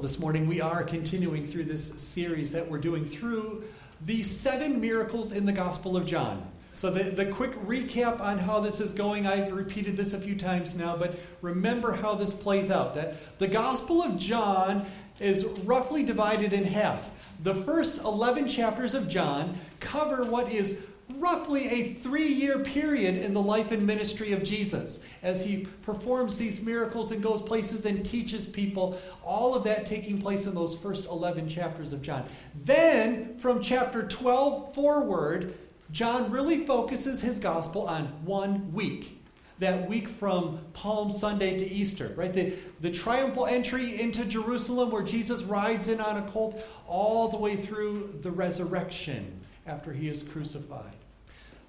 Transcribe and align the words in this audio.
Well, 0.00 0.08
this 0.08 0.18
morning 0.18 0.46
we 0.46 0.62
are 0.62 0.82
continuing 0.82 1.46
through 1.46 1.64
this 1.64 1.88
series 2.00 2.52
that 2.52 2.70
we're 2.70 2.78
doing 2.78 3.04
through 3.04 3.64
the 4.00 4.22
seven 4.22 4.80
miracles 4.80 5.30
in 5.30 5.44
the 5.44 5.52
Gospel 5.52 5.94
of 5.94 6.06
John. 6.06 6.50
So, 6.74 6.88
the, 6.88 7.10
the 7.10 7.26
quick 7.26 7.52
recap 7.66 8.18
on 8.18 8.38
how 8.38 8.60
this 8.60 8.80
is 8.80 8.94
going, 8.94 9.26
I've 9.26 9.52
repeated 9.52 9.98
this 9.98 10.14
a 10.14 10.18
few 10.18 10.36
times 10.36 10.74
now, 10.74 10.96
but 10.96 11.20
remember 11.42 11.92
how 11.92 12.14
this 12.14 12.32
plays 12.32 12.70
out. 12.70 12.94
That 12.94 13.38
the 13.38 13.46
Gospel 13.46 14.02
of 14.02 14.16
John 14.16 14.86
is 15.18 15.44
roughly 15.44 16.02
divided 16.02 16.54
in 16.54 16.64
half. 16.64 17.10
The 17.42 17.54
first 17.54 17.98
11 17.98 18.48
chapters 18.48 18.94
of 18.94 19.06
John 19.06 19.54
cover 19.80 20.24
what 20.24 20.50
is 20.50 20.82
roughly 21.18 21.68
a 21.68 21.84
three 21.84 22.28
year 22.28 22.58
period 22.58 23.16
in 23.16 23.34
the 23.34 23.42
life 23.42 23.70
and 23.70 23.86
ministry 23.86 24.32
of 24.32 24.42
Jesus 24.42 25.00
as 25.22 25.44
he 25.44 25.66
performs 25.82 26.36
these 26.36 26.60
miracles 26.60 27.10
and 27.10 27.22
goes 27.22 27.42
places 27.42 27.84
and 27.84 28.04
teaches 28.04 28.46
people, 28.46 28.98
all 29.22 29.54
of 29.54 29.64
that 29.64 29.86
taking 29.86 30.20
place 30.20 30.46
in 30.46 30.54
those 30.54 30.76
first 30.76 31.06
11 31.06 31.48
chapters 31.48 31.92
of 31.92 32.02
John. 32.02 32.28
Then, 32.64 33.38
from 33.38 33.62
chapter 33.62 34.06
12 34.06 34.74
forward, 34.74 35.54
John 35.92 36.30
really 36.30 36.64
focuses 36.64 37.20
his 37.20 37.40
gospel 37.40 37.88
on 37.88 38.06
one 38.24 38.72
week. 38.72 39.16
That 39.58 39.86
week 39.86 40.08
from 40.08 40.58
Palm 40.72 41.10
Sunday 41.10 41.58
to 41.58 41.66
Easter, 41.66 42.14
right? 42.16 42.32
The, 42.32 42.54
the 42.80 42.90
triumphal 42.90 43.44
entry 43.44 44.00
into 44.00 44.24
Jerusalem 44.24 44.90
where 44.90 45.02
Jesus 45.02 45.42
rides 45.42 45.88
in 45.88 46.00
on 46.00 46.16
a 46.16 46.22
colt, 46.30 46.66
all 46.86 47.28
the 47.28 47.36
way 47.36 47.56
through 47.56 48.18
the 48.22 48.30
resurrection 48.30 49.40
after 49.70 49.92
he 49.92 50.08
is 50.08 50.22
crucified. 50.22 50.92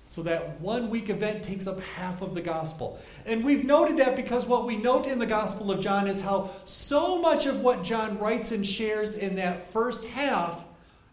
So 0.06 0.24
that 0.24 0.60
one 0.60 0.90
week 0.90 1.10
event 1.10 1.44
takes 1.44 1.68
up 1.68 1.80
half 1.80 2.22
of 2.22 2.34
the 2.34 2.42
gospel. 2.42 3.00
And 3.26 3.46
we've 3.46 3.64
noted 3.64 3.98
that 3.98 4.16
because 4.16 4.46
what 4.46 4.66
we 4.66 4.76
note 4.76 5.06
in 5.06 5.20
the 5.20 5.26
Gospel 5.26 5.72
of 5.72 5.80
John 5.80 6.08
is 6.08 6.20
how 6.20 6.50
so 6.66 7.22
much 7.22 7.46
of 7.46 7.62
what 7.62 7.84
John 7.84 8.20
writes 8.20 8.52
and 8.52 8.68
shares 8.68 9.16
in 9.16 9.36
that 9.36 9.72
first 9.72 10.04
half 10.04 10.66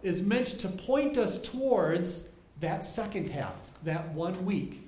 is 0.02 0.22
meant 0.22 0.48
to 0.60 0.68
point 0.68 1.16
us 1.16 1.38
towards 1.38 2.28
that 2.60 2.84
second 2.84 3.30
half, 3.30 3.54
that 3.84 4.08
one 4.14 4.44
week, 4.44 4.80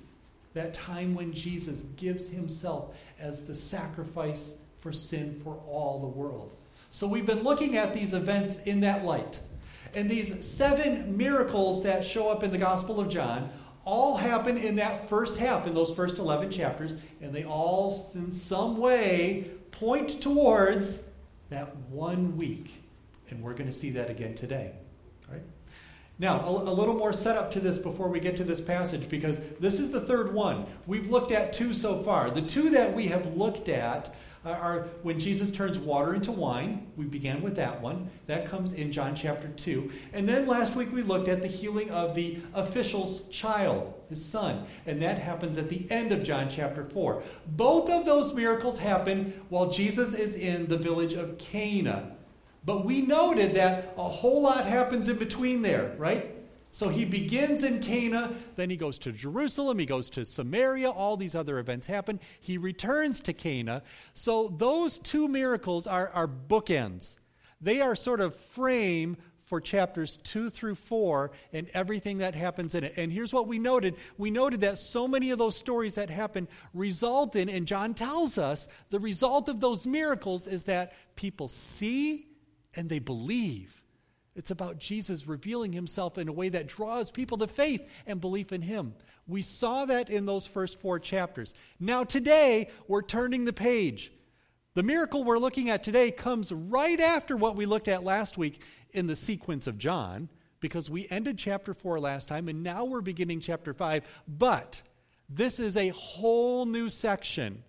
that 0.55 0.73
time 0.73 1.15
when 1.15 1.31
Jesus 1.31 1.83
gives 1.95 2.27
himself 2.27 2.93
as 3.17 3.45
the 3.45 3.55
sacrifice 3.55 4.55
for 4.81 4.91
sin 4.91 5.39
for 5.41 5.55
all 5.69 6.01
the 6.01 6.07
world. 6.07 6.53
So 6.91 7.07
we've 7.07 7.25
been 7.25 7.43
looking 7.43 7.77
at 7.77 7.93
these 7.93 8.13
events 8.13 8.63
in 8.63 8.81
that 8.81 9.05
light. 9.05 9.39
And 9.95 10.09
these 10.09 10.45
seven 10.47 11.17
miracles 11.17 11.83
that 11.83 12.03
show 12.03 12.29
up 12.29 12.43
in 12.43 12.51
the 12.51 12.57
Gospel 12.57 12.99
of 12.99 13.09
John 13.09 13.49
all 13.83 14.15
happen 14.15 14.57
in 14.57 14.75
that 14.75 15.09
first 15.09 15.37
half, 15.37 15.65
in 15.67 15.73
those 15.73 15.93
first 15.93 16.17
11 16.17 16.51
chapters, 16.51 16.97
and 17.21 17.33
they 17.33 17.43
all, 17.43 18.11
in 18.13 18.31
some 18.31 18.77
way, 18.77 19.49
point 19.71 20.21
towards 20.21 21.07
that 21.49 21.75
one 21.89 22.37
week. 22.37 22.83
And 23.29 23.41
we're 23.41 23.53
going 23.53 23.69
to 23.69 23.75
see 23.75 23.89
that 23.91 24.09
again 24.09 24.35
today. 24.35 24.73
All 25.27 25.35
right? 25.35 25.43
Now, 26.19 26.41
a, 26.41 26.51
a, 26.51 26.73
little 26.73 26.93
more 26.93 27.13
setup 27.13 27.49
to 27.51 27.59
this 27.59 27.79
before 27.79 28.07
we 28.07 28.19
get 28.19 28.37
to 28.37 28.43
this 28.43 28.61
passage, 28.61 29.09
because 29.09 29.41
this 29.59 29.79
is 29.79 29.89
the 29.89 30.01
third 30.01 30.33
one. 30.33 30.67
We've 30.85 31.09
looked 31.09 31.31
at 31.31 31.51
two 31.51 31.73
so 31.73 31.97
far. 31.97 32.29
The 32.29 32.43
two 32.43 32.69
that 32.69 32.93
we 32.93 33.07
have 33.07 33.35
looked 33.35 33.69
at 33.69 34.13
when 35.03 35.19
Jesus 35.19 35.51
turns 35.51 35.77
water 35.77 36.15
into 36.15 36.31
wine. 36.31 36.87
We 36.97 37.05
began 37.05 37.41
with 37.41 37.55
that 37.57 37.79
one. 37.79 38.09
That 38.27 38.47
comes 38.47 38.73
in 38.73 38.91
John 38.91 39.15
chapter 39.15 39.49
2. 39.49 39.91
And 40.13 40.27
then 40.27 40.47
last 40.47 40.75
week 40.75 40.91
we 40.91 41.03
looked 41.03 41.27
at 41.27 41.41
the 41.41 41.47
healing 41.47 41.91
of 41.91 42.15
the 42.15 42.39
official's 42.53 43.27
child, 43.27 43.93
his 44.09 44.23
son. 44.23 44.65
And 44.85 45.01
that 45.01 45.19
happens 45.19 45.57
at 45.57 45.69
the 45.69 45.89
end 45.91 46.11
of 46.11 46.23
John 46.23 46.49
chapter 46.49 46.83
4. 46.85 47.21
Both 47.47 47.89
of 47.89 48.05
those 48.05 48.33
miracles 48.33 48.79
happen 48.79 49.33
while 49.49 49.69
Jesus 49.69 50.13
is 50.13 50.35
in 50.35 50.67
the 50.67 50.77
village 50.77 51.13
of 51.13 51.37
Cana. 51.37 52.15
But 52.63 52.85
we 52.85 53.01
noted 53.01 53.55
that 53.55 53.93
a 53.97 54.07
whole 54.07 54.41
lot 54.41 54.65
happens 54.65 55.09
in 55.09 55.17
between 55.17 55.61
there, 55.61 55.95
right? 55.97 56.30
So 56.71 56.87
he 56.87 57.03
begins 57.03 57.63
in 57.63 57.81
Cana, 57.81 58.33
then 58.55 58.69
he 58.69 58.77
goes 58.77 58.97
to 58.99 59.11
Jerusalem, 59.11 59.77
he 59.77 59.85
goes 59.85 60.09
to 60.11 60.25
Samaria, 60.25 60.89
all 60.89 61.17
these 61.17 61.35
other 61.35 61.59
events 61.59 61.87
happen. 61.87 62.19
He 62.39 62.57
returns 62.57 63.19
to 63.21 63.33
Cana. 63.33 63.83
So 64.13 64.47
those 64.47 64.97
two 64.97 65.27
miracles 65.27 65.85
are, 65.85 66.09
are 66.09 66.27
bookends. 66.27 67.17
They 67.59 67.81
are 67.81 67.93
sort 67.93 68.21
of 68.21 68.33
frame 68.35 69.17
for 69.51 69.59
chapters 69.59 70.17
2 70.23 70.49
through 70.49 70.75
4 70.75 71.31
and 71.51 71.67
everything 71.73 72.19
that 72.19 72.35
happens 72.35 72.73
in 72.73 72.85
it. 72.85 72.93
And 72.95 73.11
here's 73.11 73.33
what 73.33 73.47
we 73.47 73.59
noted. 73.59 73.95
We 74.17 74.31
noted 74.31 74.61
that 74.61 74.77
so 74.79 75.09
many 75.09 75.31
of 75.31 75.39
those 75.39 75.57
stories 75.57 75.95
that 75.95 76.09
happen 76.09 76.47
result 76.73 77.35
in, 77.35 77.49
and 77.49 77.67
John 77.67 77.93
tells 77.93 78.37
us, 78.37 78.69
the 78.91 78.99
result 79.01 79.49
of 79.49 79.59
those 79.59 79.85
miracles 79.85 80.47
is 80.47 80.63
that 80.63 80.93
people 81.17 81.49
see 81.49 82.27
and 82.77 82.87
they 82.87 82.99
believe. 82.99 83.83
It's 84.35 84.51
about 84.51 84.79
Jesus 84.79 85.27
revealing 85.27 85.73
himself 85.73 86.17
in 86.17 86.29
a 86.29 86.33
way 86.33 86.49
that 86.49 86.67
draws 86.67 87.11
people 87.11 87.37
to 87.39 87.47
faith 87.47 87.87
and 88.07 88.21
belief 88.21 88.51
in 88.53 88.61
him. 88.61 88.93
We 89.27 89.41
saw 89.41 89.85
that 89.85 90.09
in 90.09 90.25
those 90.25 90.47
first 90.47 90.79
four 90.79 90.99
chapters. 90.99 91.53
Now, 91.79 92.03
today, 92.03 92.69
we're 92.87 93.01
turning 93.01 93.45
the 93.45 93.53
page. 93.53 94.11
The 94.73 94.83
miracle 94.83 95.25
we're 95.25 95.37
looking 95.37 95.69
at 95.69 95.83
today 95.83 96.11
comes 96.11 96.51
right 96.51 96.99
after 96.99 97.35
what 97.35 97.57
we 97.57 97.65
looked 97.65 97.89
at 97.89 98.05
last 98.05 98.37
week 98.37 98.61
in 98.91 99.07
the 99.07 99.17
sequence 99.17 99.67
of 99.67 99.77
John, 99.77 100.29
because 100.61 100.89
we 100.89 101.07
ended 101.09 101.37
chapter 101.37 101.73
4 101.73 101.99
last 101.99 102.29
time, 102.29 102.47
and 102.47 102.63
now 102.63 102.85
we're 102.85 103.01
beginning 103.01 103.41
chapter 103.41 103.73
5. 103.73 104.03
But 104.27 104.81
this 105.27 105.59
is 105.59 105.75
a 105.75 105.89
whole 105.89 106.65
new 106.65 106.89
section 106.89 107.63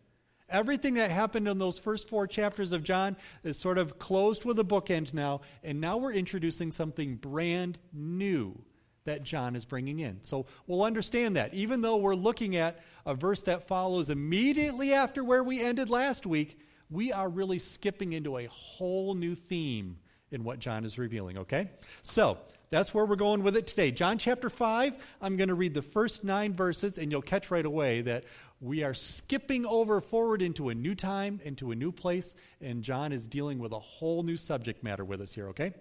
Everything 0.53 0.95
that 0.95 1.11
happened 1.11 1.49
in 1.49 1.59
those 1.59 1.79
first 1.79 2.09
four 2.09 2.27
chapters 2.27 2.73
of 2.73 2.85
John 2.85 3.17
is 3.43 3.59
sort 3.59 3.79
of 3.79 3.99
closed 3.99 4.45
with 4.45 4.59
a 4.59 4.65
bookend 4.65 5.15
now, 5.15 5.41
and 5.65 5.81
now 5.81 5.97
we're 5.97 6.13
introducing 6.13 6.71
something 6.71 7.17
brand 7.17 7.79
new 7.93 8.63
that 9.05 9.25
John 9.25 9.57
is 9.57 9.65
bringing 9.65 9.99
in. 10.01 10.19
So 10.23 10.47
we'll 10.67 10.85
understand 10.85 11.37
that. 11.37 11.55
Even 11.55 11.81
though 11.81 11.97
we're 11.97 12.15
looking 12.15 12.55
at 12.55 12.81
a 13.05 13.15
verse 13.15 13.43
that 13.43 13.67
follows 13.67 14.11
immediately 14.11 14.93
after 14.93 15.25
where 15.25 15.43
we 15.43 15.61
ended 15.61 15.91
last 15.91 16.27
week, 16.27 16.61
we 16.91 17.13
are 17.13 17.29
really 17.29 17.59
skipping 17.59 18.13
into 18.13 18.37
a 18.39 18.47
whole 18.47 19.15
new 19.15 19.35
theme 19.35 19.99
in 20.31 20.45
what 20.45 20.59
John 20.59 20.85
is 20.85 20.99
revealing, 20.99 21.39
okay? 21.39 21.71
So 22.03 22.39
that's 22.73 22.95
where 22.95 23.05
we're 23.05 23.17
going 23.17 23.43
with 23.43 23.55
it 23.55 23.67
today. 23.67 23.91
John 23.91 24.17
chapter 24.17 24.49
5, 24.49 24.95
I'm 25.21 25.37
going 25.37 25.51
to 25.51 25.55
read 25.55 25.75
the 25.75 25.83
first 25.83 26.25
nine 26.25 26.55
verses, 26.55 26.97
and 26.97 27.13
you'll 27.13 27.21
catch 27.21 27.51
right 27.51 27.67
away 27.67 28.01
that 28.01 28.25
we 28.63 28.83
are 28.83 28.95
skipping 28.95 29.67
over 29.67 30.01
forward 30.01 30.41
into 30.41 30.71
a 30.71 30.75
new 30.75 30.95
time, 30.95 31.39
into 31.45 31.71
a 31.73 31.75
new 31.75 31.93
place, 31.93 32.35
and 32.63 32.83
John 32.83 33.13
is 33.13 33.29
dealing 33.29 33.59
with 33.59 33.73
a 33.73 33.79
whole 33.79 34.23
new 34.23 34.39
subject 34.39 34.83
matter 34.83 35.05
with 35.05 35.21
us 35.21 35.35
here, 35.35 35.49
okay? 35.49 35.75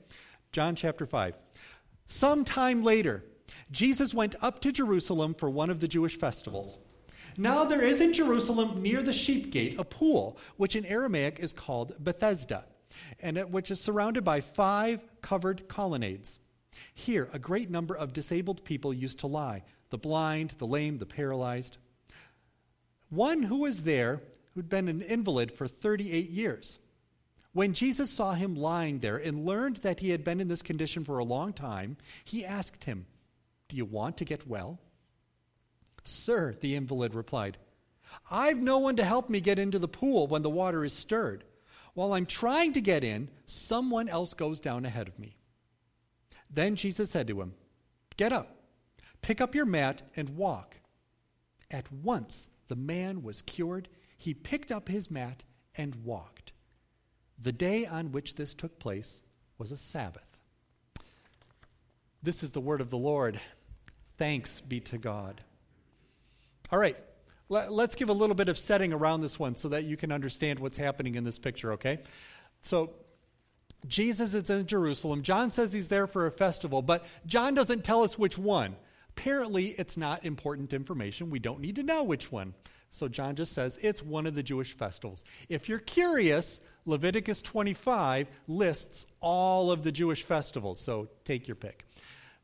John 0.51 0.75
chapter 0.75 1.05
5. 1.05 1.33
Some 2.07 2.43
time 2.43 2.83
later, 2.83 3.23
Jesus 3.71 4.13
went 4.13 4.35
up 4.41 4.59
to 4.59 4.73
Jerusalem 4.73 5.33
for 5.33 5.49
one 5.49 5.69
of 5.69 5.79
the 5.79 5.87
Jewish 5.87 6.19
festivals. 6.19 6.77
Now 7.37 7.63
there 7.63 7.85
is 7.85 8.01
in 8.01 8.11
Jerusalem 8.11 8.81
near 8.81 9.01
the 9.01 9.13
sheep 9.13 9.49
gate 9.53 9.79
a 9.79 9.85
pool, 9.85 10.37
which 10.57 10.75
in 10.75 10.85
Aramaic 10.85 11.39
is 11.39 11.53
called 11.53 11.95
Bethesda, 12.03 12.65
and 13.21 13.37
which 13.53 13.71
is 13.71 13.79
surrounded 13.79 14.25
by 14.25 14.41
five 14.41 14.99
covered 15.21 15.69
colonnades. 15.69 16.40
Here, 16.93 17.29
a 17.33 17.39
great 17.39 17.69
number 17.69 17.95
of 17.95 18.13
disabled 18.13 18.63
people 18.63 18.93
used 18.93 19.19
to 19.19 19.27
lie 19.27 19.63
the 19.89 19.97
blind, 19.97 20.53
the 20.57 20.67
lame, 20.67 20.97
the 20.97 21.05
paralyzed. 21.05 21.77
One 23.09 23.43
who 23.43 23.57
was 23.59 23.83
there 23.83 24.21
who'd 24.53 24.69
been 24.69 24.87
an 24.87 25.01
invalid 25.01 25.51
for 25.51 25.67
38 25.67 26.29
years. 26.29 26.79
When 27.53 27.73
Jesus 27.73 28.09
saw 28.09 28.33
him 28.33 28.55
lying 28.55 28.99
there 28.99 29.17
and 29.17 29.45
learned 29.45 29.77
that 29.77 29.99
he 29.99 30.11
had 30.11 30.23
been 30.23 30.39
in 30.39 30.47
this 30.47 30.61
condition 30.61 31.03
for 31.03 31.17
a 31.17 31.23
long 31.23 31.51
time, 31.51 31.97
he 32.23 32.45
asked 32.45 32.85
him, 32.85 33.05
Do 33.67 33.75
you 33.75 33.83
want 33.83 34.17
to 34.17 34.25
get 34.25 34.47
well? 34.47 34.79
Sir, 36.03 36.55
the 36.61 36.75
invalid 36.75 37.13
replied, 37.13 37.57
I've 38.29 38.57
no 38.57 38.77
one 38.77 38.95
to 38.95 39.03
help 39.03 39.29
me 39.29 39.41
get 39.41 39.59
into 39.59 39.79
the 39.79 39.87
pool 39.87 40.27
when 40.27 40.41
the 40.41 40.49
water 40.49 40.83
is 40.85 40.93
stirred. 40.93 41.43
While 41.93 42.13
I'm 42.13 42.25
trying 42.25 42.73
to 42.73 42.81
get 42.81 43.03
in, 43.03 43.29
someone 43.45 44.07
else 44.07 44.33
goes 44.33 44.59
down 44.59 44.85
ahead 44.85 45.09
of 45.09 45.19
me. 45.19 45.35
Then 46.53 46.75
Jesus 46.75 47.09
said 47.09 47.27
to 47.27 47.41
him, 47.41 47.53
Get 48.17 48.33
up, 48.33 48.55
pick 49.21 49.41
up 49.41 49.55
your 49.55 49.65
mat, 49.65 50.03
and 50.15 50.29
walk. 50.31 50.77
At 51.69 51.91
once, 51.91 52.49
the 52.67 52.75
man 52.75 53.23
was 53.23 53.41
cured. 53.41 53.87
He 54.17 54.33
picked 54.33 54.71
up 54.71 54.89
his 54.89 55.09
mat 55.09 55.43
and 55.75 55.95
walked. 56.03 56.51
The 57.41 57.51
day 57.53 57.85
on 57.85 58.11
which 58.11 58.35
this 58.35 58.53
took 58.53 58.77
place 58.77 59.23
was 59.57 59.71
a 59.71 59.77
Sabbath. 59.77 60.25
This 62.21 62.43
is 62.43 62.51
the 62.51 62.61
word 62.61 62.81
of 62.81 62.89
the 62.89 62.97
Lord. 62.97 63.39
Thanks 64.17 64.61
be 64.61 64.79
to 64.81 64.97
God. 64.97 65.41
All 66.71 66.79
right, 66.79 66.95
let's 67.49 67.95
give 67.95 68.09
a 68.09 68.13
little 68.13 68.35
bit 68.35 68.47
of 68.47 68.57
setting 68.57 68.93
around 68.93 69.21
this 69.21 69.39
one 69.39 69.55
so 69.55 69.69
that 69.69 69.85
you 69.85 69.97
can 69.97 70.11
understand 70.11 70.59
what's 70.59 70.77
happening 70.77 71.15
in 71.15 71.23
this 71.23 71.39
picture, 71.39 71.73
okay? 71.73 71.99
So, 72.61 72.91
Jesus 73.87 74.33
is 74.33 74.49
in 74.49 74.65
Jerusalem. 74.65 75.23
John 75.23 75.51
says 75.51 75.73
he's 75.73 75.89
there 75.89 76.07
for 76.07 76.25
a 76.25 76.31
festival, 76.31 76.81
but 76.81 77.05
John 77.25 77.53
doesn't 77.53 77.83
tell 77.83 78.03
us 78.03 78.17
which 78.17 78.37
one. 78.37 78.75
Apparently, 79.09 79.67
it's 79.67 79.97
not 79.97 80.25
important 80.25 80.73
information. 80.73 81.29
We 81.29 81.39
don't 81.39 81.59
need 81.59 81.75
to 81.75 81.83
know 81.83 82.03
which 82.03 82.31
one. 82.31 82.53
So 82.89 83.07
John 83.07 83.35
just 83.35 83.53
says 83.53 83.79
it's 83.81 84.03
one 84.03 84.27
of 84.27 84.35
the 84.35 84.43
Jewish 84.43 84.73
festivals. 84.73 85.23
If 85.49 85.69
you're 85.69 85.79
curious, 85.79 86.61
Leviticus 86.85 87.41
25 87.41 88.27
lists 88.47 89.05
all 89.21 89.71
of 89.71 89.83
the 89.83 89.91
Jewish 89.91 90.23
festivals, 90.23 90.79
so 90.79 91.07
take 91.23 91.47
your 91.47 91.55
pick. 91.55 91.85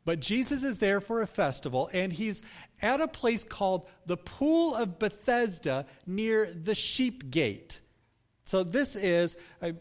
But 0.06 0.22
Jesus 0.22 0.64
is 0.64 0.80
there 0.80 1.02
for 1.02 1.22
a 1.22 1.28
festival, 1.28 1.90
and 1.94 2.14
he's 2.14 2.42
at 2.82 3.02
a 3.02 3.10
place 3.10 3.44
called 3.44 3.90
the 4.06 4.16
Pool 4.16 4.74
of 4.74 5.00
Bethesda 5.00 5.86
near 6.06 6.52
the 6.52 6.76
Sheep 6.76 7.30
Gate. 7.30 7.82
So 8.46 8.64
this 8.64 8.96
is, 8.96 9.36
I, 9.62 9.76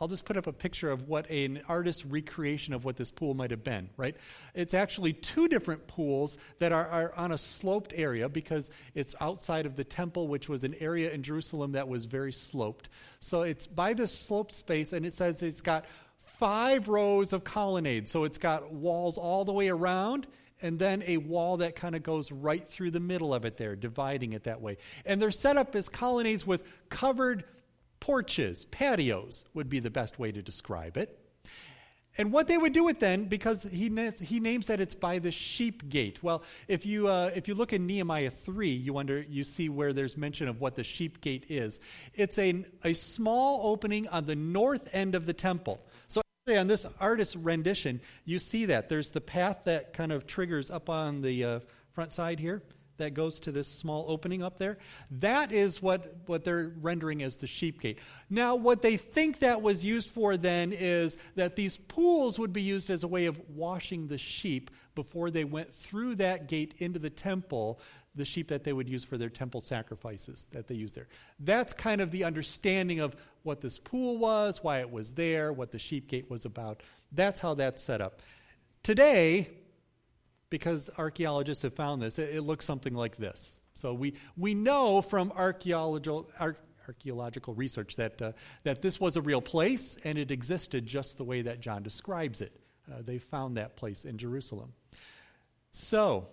I'll 0.00 0.08
just 0.08 0.24
put 0.24 0.36
up 0.36 0.46
a 0.46 0.52
picture 0.52 0.90
of 0.90 1.08
what 1.08 1.28
an 1.30 1.60
artist's 1.68 2.04
recreation 2.04 2.72
of 2.74 2.84
what 2.84 2.96
this 2.96 3.10
pool 3.10 3.34
might 3.34 3.50
have 3.50 3.64
been, 3.64 3.90
right? 3.96 4.16
It's 4.54 4.74
actually 4.74 5.12
two 5.12 5.48
different 5.48 5.86
pools 5.86 6.38
that 6.60 6.72
are, 6.72 6.86
are, 6.88 7.14
on 7.16 7.32
a 7.32 7.38
sloped 7.38 7.92
area 7.96 8.28
because 8.28 8.70
it's 8.94 9.14
outside 9.20 9.66
of 9.66 9.76
the 9.76 9.84
temple, 9.84 10.28
which 10.28 10.48
was 10.48 10.64
an 10.64 10.74
area 10.80 11.10
in 11.10 11.22
Jerusalem 11.22 11.72
that 11.72 11.88
was 11.88 12.04
very 12.04 12.32
sloped. 12.32 12.88
So 13.20 13.42
it's 13.42 13.66
by 13.66 13.94
this 13.94 14.16
sloped 14.16 14.52
space, 14.52 14.92
and 14.92 15.04
it 15.04 15.12
says 15.12 15.42
it's 15.42 15.60
got 15.60 15.84
five 16.22 16.88
rows 16.88 17.32
of 17.32 17.42
colonnades. 17.42 18.10
So 18.10 18.24
it's 18.24 18.38
got 18.38 18.72
walls 18.72 19.18
all 19.18 19.44
the 19.44 19.52
way 19.52 19.68
around 19.68 20.26
and 20.60 20.78
then 20.78 21.02
a 21.06 21.18
wall 21.18 21.58
that 21.58 21.76
kind 21.76 21.94
of 21.94 22.02
goes 22.02 22.32
right 22.32 22.66
through 22.66 22.90
the 22.90 23.00
middle 23.00 23.32
of 23.32 23.44
it 23.44 23.56
there, 23.56 23.76
dividing 23.76 24.32
it 24.32 24.44
that 24.44 24.60
way. 24.60 24.76
And 25.04 25.22
they're 25.22 25.30
set 25.30 25.56
up 25.56 25.74
as 25.76 25.88
colonnades 25.88 26.46
with 26.46 26.64
covered 26.88 27.44
porches, 28.00 28.64
patios 28.66 29.44
would 29.54 29.68
be 29.68 29.80
the 29.80 29.90
best 29.90 30.18
way 30.18 30.32
to 30.32 30.42
describe 30.42 30.96
it. 30.96 31.18
And 32.20 32.32
what 32.32 32.48
they 32.48 32.58
would 32.58 32.72
do 32.72 32.88
it 32.88 32.98
then, 32.98 33.26
because 33.26 33.62
he, 33.62 33.88
he 34.20 34.40
names 34.40 34.66
that 34.66 34.80
it's 34.80 34.94
by 34.94 35.20
the 35.20 35.30
sheep 35.30 35.88
gate. 35.88 36.20
Well, 36.20 36.42
if 36.66 36.84
you, 36.84 37.06
uh, 37.06 37.30
if 37.34 37.46
you 37.46 37.54
look 37.54 37.72
in 37.72 37.86
Nehemiah 37.86 38.30
3, 38.30 38.70
you, 38.70 38.92
wonder, 38.92 39.24
you 39.28 39.44
see 39.44 39.68
where 39.68 39.92
there's 39.92 40.16
mention 40.16 40.48
of 40.48 40.60
what 40.60 40.74
the 40.74 40.82
sheep 40.82 41.20
gate 41.20 41.46
is. 41.48 41.78
It's 42.14 42.36
a, 42.38 42.64
a 42.82 42.92
small 42.92 43.70
opening 43.70 44.08
on 44.08 44.26
the 44.26 44.34
north 44.34 44.92
end 44.92 45.14
of 45.14 45.26
the 45.26 45.32
temple. 45.32 45.80
So 46.08 46.20
on 46.48 46.66
this 46.66 46.86
artist's 46.98 47.36
rendition, 47.36 48.00
you 48.24 48.40
see 48.40 48.64
that. 48.64 48.88
There's 48.88 49.10
the 49.10 49.20
path 49.20 49.60
that 49.64 49.92
kind 49.92 50.10
of 50.10 50.26
triggers 50.26 50.72
up 50.72 50.90
on 50.90 51.22
the 51.22 51.44
uh, 51.44 51.60
front 51.92 52.10
side 52.10 52.40
here 52.40 52.62
that 52.98 53.14
goes 53.14 53.40
to 53.40 53.52
this 53.52 53.66
small 53.66 54.04
opening 54.08 54.42
up 54.42 54.58
there. 54.58 54.78
That 55.10 55.52
is 55.52 55.82
what, 55.82 56.14
what 56.26 56.44
they're 56.44 56.72
rendering 56.80 57.22
as 57.22 57.36
the 57.36 57.46
sheep 57.46 57.80
gate. 57.80 57.98
Now, 58.28 58.54
what 58.54 58.82
they 58.82 58.96
think 58.96 59.38
that 59.40 59.62
was 59.62 59.84
used 59.84 60.10
for 60.10 60.36
then 60.36 60.72
is 60.72 61.16
that 61.34 61.56
these 61.56 61.76
pools 61.76 62.38
would 62.38 62.52
be 62.52 62.62
used 62.62 62.90
as 62.90 63.04
a 63.04 63.08
way 63.08 63.26
of 63.26 63.40
washing 63.48 64.08
the 64.08 64.18
sheep 64.18 64.70
before 64.94 65.30
they 65.30 65.44
went 65.44 65.72
through 65.72 66.16
that 66.16 66.48
gate 66.48 66.74
into 66.78 66.98
the 66.98 67.10
temple 67.10 67.80
the 68.14 68.24
sheep 68.24 68.48
that 68.48 68.64
they 68.64 68.72
would 68.72 68.88
use 68.88 69.04
for 69.04 69.16
their 69.16 69.28
temple 69.28 69.60
sacrifices 69.60 70.48
that 70.50 70.66
they 70.66 70.74
use 70.74 70.92
there. 70.92 71.06
That's 71.38 71.72
kind 71.72 72.00
of 72.00 72.10
the 72.10 72.24
understanding 72.24 72.98
of 72.98 73.14
what 73.44 73.60
this 73.60 73.78
pool 73.78 74.18
was, 74.18 74.62
why 74.62 74.80
it 74.80 74.90
was 74.90 75.14
there, 75.14 75.52
what 75.52 75.70
the 75.70 75.78
sheep 75.78 76.08
gate 76.08 76.28
was 76.28 76.44
about. 76.44 76.82
That's 77.12 77.38
how 77.38 77.54
that's 77.54 77.82
set 77.82 78.00
up. 78.00 78.20
Today, 78.82 79.50
because 80.50 80.90
archaeologists 80.98 81.62
have 81.62 81.74
found 81.74 82.02
this, 82.02 82.18
it, 82.18 82.36
it 82.36 82.42
looks 82.42 82.64
something 82.64 82.94
like 82.94 83.16
this. 83.16 83.60
So 83.74 83.94
we, 83.94 84.14
we 84.36 84.54
know 84.54 85.00
from 85.00 85.32
archaeological, 85.32 86.30
ar- 86.40 86.56
archaeological 86.88 87.54
research 87.54 87.96
that, 87.96 88.20
uh, 88.20 88.32
that 88.64 88.82
this 88.82 88.98
was 88.98 89.16
a 89.16 89.22
real 89.22 89.42
place 89.42 89.98
and 90.04 90.18
it 90.18 90.30
existed 90.30 90.86
just 90.86 91.18
the 91.18 91.24
way 91.24 91.42
that 91.42 91.60
John 91.60 91.82
describes 91.82 92.40
it. 92.40 92.58
Uh, 92.90 93.02
they 93.02 93.18
found 93.18 93.56
that 93.56 93.76
place 93.76 94.04
in 94.04 94.16
Jerusalem. 94.16 94.72
So, 95.72 96.28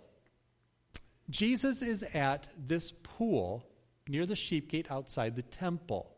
Jesus 1.29 1.81
is 1.81 2.03
at 2.13 2.47
this 2.57 2.91
pool 2.91 3.65
near 4.07 4.25
the 4.25 4.35
sheep 4.35 4.69
gate 4.69 4.89
outside 4.89 5.35
the 5.35 5.41
temple. 5.41 6.15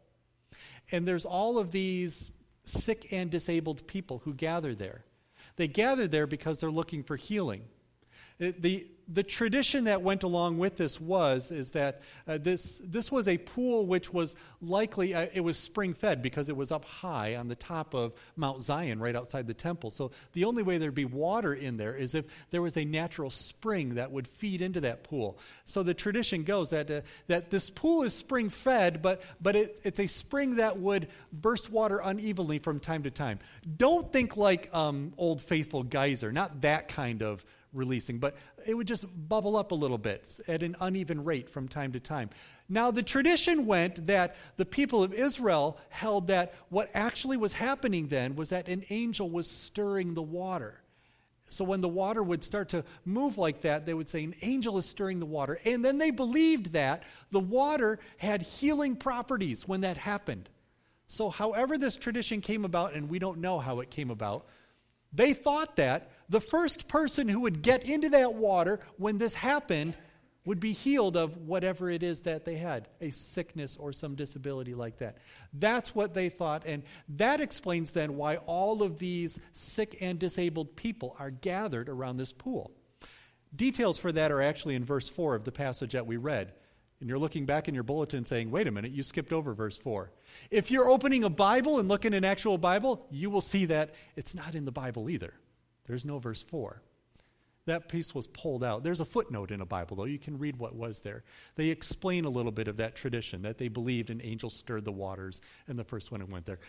And 0.92 1.08
there's 1.08 1.26
all 1.26 1.58
of 1.58 1.72
these 1.72 2.32
sick 2.64 3.12
and 3.12 3.30
disabled 3.30 3.88
people 3.88 4.20
who 4.20 4.34
gather 4.34 4.76
there. 4.76 5.06
They 5.56 5.68
gather 5.68 6.08
there 6.08 6.28
because 6.28 6.60
they're 6.60 6.70
looking 6.70 7.04
for 7.04 7.16
healing. 7.16 7.64
The, 8.40 8.86
the 9.08 9.24
tradition 9.24 9.86
that 9.86 10.02
went 10.02 10.22
along 10.24 10.58
with 10.58 10.76
this 10.78 11.00
was 11.00 11.50
is 11.50 11.72
that 11.72 12.02
uh, 12.28 12.38
this, 12.38 12.80
this 12.84 13.12
was 13.12 13.28
a 13.28 13.38
pool 13.38 13.88
which 13.88 14.14
was 14.14 14.36
likely 14.62 15.16
uh, 15.16 15.28
it 15.34 15.42
was 15.42 15.58
spring 15.58 15.94
fed 15.94 16.22
because 16.22 16.50
it 16.50 16.56
was 16.56 16.72
up 16.72 16.86
high 16.86 17.36
on 17.36 17.48
the 17.48 17.56
top 17.56 17.96
of 17.96 18.14
mount 18.36 18.62
zion 18.62 19.00
right 19.00 19.16
outside 19.16 19.48
the 19.48 19.54
temple. 19.54 19.90
So 19.90 20.12
the 20.34 20.44
only 20.44 20.62
way 20.62 20.78
there'd 20.78 20.94
be 20.94 21.06
water 21.06 21.54
in 21.54 21.78
there 21.78 21.96
is 21.96 22.14
if 22.14 22.26
there 22.52 22.62
was 22.62 22.78
a 22.78 22.86
natural 22.86 23.30
spring 23.30 23.96
that 23.96 24.12
would 24.12 24.28
feed 24.28 24.62
into 24.62 24.82
that 24.82 25.04
pool. 25.04 25.40
So 25.66 25.82
the 25.82 25.94
tradition 25.96 26.44
goes 26.44 26.70
that, 26.72 26.92
uh, 26.92 27.02
that 27.26 27.50
this 27.50 27.72
pool 27.72 28.04
is 28.04 28.14
spring 28.14 28.50
fed 28.50 29.02
but, 29.02 29.24
but 29.42 29.56
it, 29.56 29.82
it's 29.84 30.00
a 30.00 30.08
spring 30.08 30.58
that 30.58 30.78
would 30.80 31.08
burst 31.32 31.72
water 31.72 32.02
unevenly 32.04 32.60
from 32.60 32.80
time 32.80 33.04
to 33.04 33.12
time. 33.12 33.40
Don't 33.78 34.12
think 34.12 34.38
like 34.38 34.74
um, 34.76 35.14
old 35.18 35.42
faithful 35.42 35.82
geyser 35.82 36.32
not 36.32 36.62
that 36.62 36.88
kind 36.88 37.24
of 37.24 37.44
releasing, 37.78 38.18
but 38.18 38.36
it 38.66 38.74
would 38.74 38.88
just 38.88 39.06
bubble 39.30 39.56
up 39.56 39.72
a 39.72 39.76
little 39.76 39.98
bit 39.98 40.40
at 40.48 40.64
an 40.64 40.76
uneven 40.82 41.24
rate 41.24 41.50
from 41.50 41.68
time 41.68 41.94
to 41.94 42.00
time. 42.00 42.30
Now, 42.70 42.92
the 42.92 43.04
tradition 43.04 43.66
went 43.66 44.08
that 44.08 44.36
the 44.58 44.66
people 44.66 45.04
of 45.04 45.14
Israel 45.14 45.78
held 45.90 46.28
that 46.28 46.54
what 46.70 46.90
actually 46.94 47.38
was 47.38 47.54
happening 47.54 48.08
then 48.08 48.36
was 48.36 48.50
that 48.50 48.68
an 48.68 48.84
angel 48.90 49.30
was 49.30 49.50
stirring 49.50 50.14
the 50.14 50.22
water. 50.22 50.82
So 51.50 51.64
when 51.64 51.80
the 51.82 51.88
water 51.88 52.22
would 52.22 52.44
start 52.44 52.70
to 52.70 52.84
move 53.06 53.38
like 53.38 53.62
that, 53.62 53.86
they 53.86 53.94
would 53.94 54.10
say, 54.10 54.24
An 54.24 54.36
angel 54.42 54.78
is 54.78 54.86
stirring 54.86 55.20
the 55.20 55.26
water. 55.26 55.60
And 55.64 55.84
then 55.84 55.98
they 55.98 56.12
believed 56.12 56.74
that 56.74 57.04
the 57.32 57.40
water 57.40 58.00
had 58.18 58.42
healing 58.42 58.96
properties 58.96 59.68
when 59.68 59.82
that 59.82 59.98
happened. 59.98 60.50
So, 61.08 61.30
however, 61.30 61.78
this 61.78 61.96
tradition 61.96 62.42
came 62.42 62.66
about, 62.66 62.94
and 62.94 63.10
we 63.10 63.18
don't 63.18 63.40
know 63.40 63.60
how 63.60 63.80
it 63.80 63.90
came 63.90 64.12
about, 64.12 64.46
they 65.14 65.34
thought 65.34 65.76
that 65.78 66.12
the 66.30 66.42
first 66.42 66.88
person 66.88 67.28
who 67.28 67.42
would 67.42 67.62
get 67.62 67.88
into 67.88 68.10
that 68.10 68.34
water 68.34 68.80
when 68.98 69.18
this 69.18 69.34
happened 69.34 69.98
would 70.48 70.60
be 70.62 70.72
healed 70.72 71.18
of 71.18 71.36
whatever 71.36 71.90
it 71.90 72.04
is 72.04 72.22
that 72.22 72.46
they 72.46 72.56
had 72.56 72.88
a 73.02 73.10
sickness 73.10 73.76
or 73.76 73.92
some 73.92 74.16
disability 74.16 74.74
like 74.74 74.98
that. 75.00 75.18
That's 75.52 75.94
what 75.94 76.14
they 76.14 76.30
thought, 76.30 76.64
and 76.66 76.84
that 77.10 77.42
explains 77.42 77.92
then 77.92 78.16
why 78.16 78.38
all 78.38 78.82
of 78.82 78.98
these 78.98 79.40
sick 79.52 79.98
and 80.02 80.18
disabled 80.18 80.78
people 80.78 81.18
are 81.20 81.32
gathered 81.32 81.90
around 81.90 82.16
this 82.16 82.32
pool. 82.32 82.72
Details 83.54 83.98
for 83.98 84.12
that 84.14 84.32
are 84.32 84.42
actually 84.42 84.76
in 84.76 84.86
verse 84.86 85.10
4 85.10 85.36
of 85.36 85.44
the 85.44 85.52
passage 85.52 85.92
that 85.92 86.08
we 86.08 86.16
read. 86.16 86.54
And 87.00 87.08
you're 87.08 87.20
looking 87.20 87.46
back 87.46 87.68
in 87.68 87.76
your 87.76 87.84
bulletin 87.84 88.26
saying, 88.26 88.50
wait 88.50 88.68
a 88.68 88.72
minute, 88.72 88.92
you 88.92 89.04
skipped 89.04 89.32
over 89.32 89.54
verse 89.54 89.78
4. 89.78 90.12
If 90.50 90.72
you're 90.72 90.90
opening 90.90 91.24
a 91.24 91.30
Bible 91.30 91.80
and 91.80 91.88
looking 91.88 92.14
an 92.14 92.26
actual 92.26 92.58
Bible, 92.58 93.06
you 93.12 93.30
will 93.30 93.42
see 93.42 93.66
that 93.66 93.94
it's 94.16 94.34
not 94.34 94.56
in 94.56 94.66
the 94.66 94.72
Bible 94.72 95.10
either. 95.10 95.34
There's 95.86 96.06
no 96.06 96.18
verse 96.18 96.42
4. 96.42 96.82
That 97.68 97.90
piece 97.90 98.16
was 98.16 98.28
pulled 98.28 98.64
out. 98.64 98.84
There's 98.84 99.02
a 99.02 99.06
footnote 99.06 99.52
in 99.52 99.62
a 99.62 99.66
Bible, 99.66 99.98
though. 99.98 100.06
You 100.06 100.18
can 100.18 100.40
read 100.40 100.58
what 100.58 100.74
was 100.74 101.02
there. 101.02 101.24
They 101.56 101.68
explain 101.68 102.24
a 102.26 102.30
little 102.30 102.52
bit 102.52 102.70
of 102.70 102.78
that 102.78 102.96
tradition 102.96 103.42
that 103.42 103.58
they 103.58 103.68
believed 103.68 104.10
an 104.10 104.22
angel 104.24 104.50
stirred 104.50 104.86
the 104.86 104.92
waters, 104.92 105.42
and 105.68 105.78
the 105.78 105.84
first 105.84 106.10
one 106.10 106.26
went 106.30 106.46
there. 106.46 106.60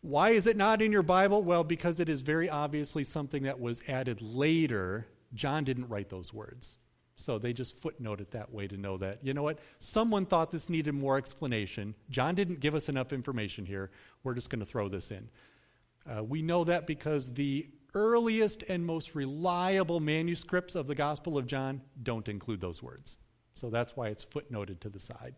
Why 0.00 0.30
is 0.30 0.46
it 0.46 0.56
not 0.56 0.82
in 0.82 0.92
your 0.92 1.02
Bible? 1.02 1.42
Well, 1.42 1.62
because 1.62 2.00
it 2.00 2.08
is 2.08 2.22
very 2.22 2.48
obviously 2.48 3.04
something 3.04 3.44
that 3.44 3.60
was 3.60 3.82
added 3.86 4.20
later. 4.22 5.06
John 5.34 5.62
didn't 5.62 5.88
write 5.88 6.08
those 6.08 6.32
words. 6.32 6.78
So 7.16 7.38
they 7.38 7.52
just 7.52 7.76
footnote 7.76 8.20
it 8.20 8.32
that 8.32 8.52
way 8.52 8.66
to 8.66 8.76
know 8.76 8.96
that, 8.98 9.20
you 9.22 9.34
know 9.34 9.42
what, 9.42 9.60
someone 9.78 10.26
thought 10.26 10.50
this 10.50 10.68
needed 10.68 10.94
more 10.94 11.16
explanation. 11.16 11.94
John 12.10 12.34
didn't 12.34 12.60
give 12.60 12.74
us 12.74 12.88
enough 12.88 13.12
information 13.12 13.66
here. 13.66 13.90
We're 14.24 14.34
just 14.34 14.50
going 14.50 14.60
to 14.60 14.66
throw 14.66 14.88
this 14.88 15.10
in. 15.10 15.28
Uh, 16.06 16.24
we 16.24 16.42
know 16.42 16.64
that 16.64 16.86
because 16.86 17.32
the 17.32 17.68
earliest 17.94 18.64
and 18.64 18.84
most 18.84 19.14
reliable 19.14 20.00
manuscripts 20.00 20.74
of 20.74 20.88
the 20.88 20.94
Gospel 20.96 21.38
of 21.38 21.46
John 21.46 21.80
don't 22.02 22.28
include 22.28 22.60
those 22.60 22.82
words. 22.82 23.16
So 23.54 23.70
that's 23.70 23.96
why 23.96 24.08
it's 24.08 24.24
footnoted 24.24 24.80
to 24.80 24.88
the 24.88 24.98
side. 24.98 25.36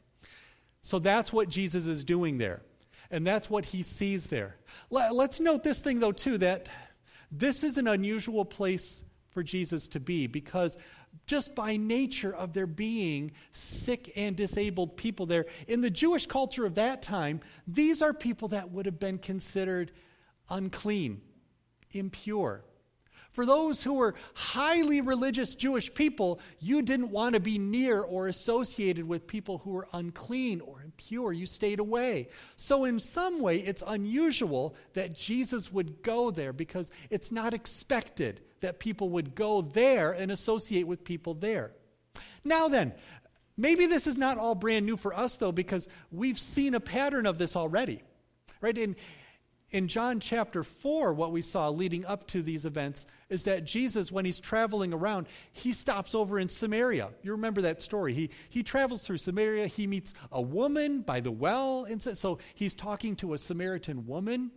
So 0.80 0.99
that's 0.99 1.33
what 1.33 1.50
Jesus 1.50 1.85
is 1.85 2.04
doing 2.04 2.38
there. 2.38 2.62
And 3.11 3.26
that's 3.26 3.50
what 3.50 3.66
he 3.66 3.83
sees 3.83 4.28
there. 4.28 4.56
Let's 4.90 5.38
note 5.38 5.62
this 5.62 5.80
thing, 5.80 6.00
though, 6.00 6.12
too, 6.12 6.38
that 6.38 6.68
this 7.30 7.62
is 7.62 7.76
an 7.76 7.87
unusual 7.87 8.45
place 8.45 9.02
for 9.37 9.43
Jesus 9.43 9.87
to 9.88 10.00
be 10.00 10.26
because 10.26 10.78
just 11.26 11.55
by 11.55 11.76
nature 11.76 12.35
of 12.35 12.55
their 12.55 12.66
being 12.66 13.33
sick 13.52 14.11
and 14.16 14.35
disabled 14.35 14.97
people 14.97 15.26
there, 15.26 15.45
in 15.69 15.83
the 15.83 15.90
Jewish 15.90 16.25
culture 16.25 16.64
of 16.64 16.76
that 16.76 17.02
time, 17.02 17.43
these 17.66 18.00
are 18.00 18.14
people 18.14 18.49
that 18.49 18.71
would 18.71 18.87
have 18.87 18.99
been 18.99 19.19
considered 19.19 19.93
unclean 20.49 21.21
impure. 21.93 22.64
For 23.33 23.45
those 23.45 23.83
who 23.83 23.97
were 23.97 24.14
highly 24.33 25.02
religious 25.02 25.55
Jewish 25.55 25.93
people, 25.93 26.40
you 26.59 26.81
didn't 26.81 27.11
want 27.11 27.35
to 27.35 27.40
be 27.40 27.59
near 27.59 28.00
or 28.00 28.28
associated 28.28 29.07
with 29.07 29.26
people 29.26 29.59
who 29.59 29.73
were 29.73 29.88
unclean 29.93 30.62
or 30.62 30.81
impure. 30.81 31.35
You 31.35 31.45
stayed 31.45 31.78
away. 31.78 32.31
So, 32.57 32.87
in 32.87 33.00
some 33.00 33.43
way, 33.43 33.59
it's 33.59 33.83
unusual 33.87 34.75
that 34.95 35.14
Jesus 35.14 35.71
would 35.71 36.02
go 36.02 36.31
there 36.31 36.55
because 36.55 36.90
it's 37.11 37.31
not 37.31 37.52
expected 37.52 38.40
that 38.61 38.79
people 38.79 39.11
would 39.11 39.35
go 39.35 39.63
there 39.63 40.13
and 40.13 40.31
associate 40.31 40.87
with 40.87 41.05
people 41.05 41.35
there. 41.35 41.73
Now, 42.45 42.69
then, 42.69 42.93
Maybe 43.57 43.87
this 43.87 44.07
is 44.07 44.19
not 44.19 44.39
all 44.39 44.55
brand 44.55 44.85
new 44.85 44.97
for 44.97 45.15
us, 45.15 45.39
though, 45.39 45.53
because 45.53 45.89
we've 46.13 46.39
seen 46.39 46.75
a 46.75 46.81
pattern 46.81 47.27
of 47.27 47.39
this 47.39 47.57
already. 47.57 48.03
Right? 48.61 48.77
In, 48.77 48.97
in 49.71 49.89
John 49.89 50.21
chapter 50.21 50.63
4, 50.63 51.15
what 51.15 51.33
we 51.33 51.41
saw 51.41 51.71
leading 51.71 52.05
up 52.05 52.27
to 52.29 52.43
these 52.43 52.67
events 52.67 53.07
is 53.31 53.45
that 53.45 53.65
Jesus, 53.65 54.13
when 54.13 54.27
he's 54.27 54.41
traveling 54.41 54.93
around, 54.93 55.27
he 55.53 55.73
stops 55.73 56.15
over 56.15 56.39
in 56.39 56.51
Samaria. 56.51 57.11
You 57.23 57.33
remember 57.33 57.63
that 57.63 57.81
story. 57.81 58.13
He, 58.13 58.31
he 58.51 58.63
travels 58.63 59.07
through 59.07 59.19
Samaria. 59.19 59.69
He 59.69 59.87
meets 59.87 60.13
a 60.31 60.43
woman 60.43 61.01
by 61.01 61.21
the 61.21 61.33
well. 61.33 61.85
And 61.85 62.03
so 62.03 62.39
he's 62.55 62.75
talking 62.75 63.17
to 63.17 63.33
a 63.33 63.39
Samaritan 63.39 64.07
woman, 64.07 64.51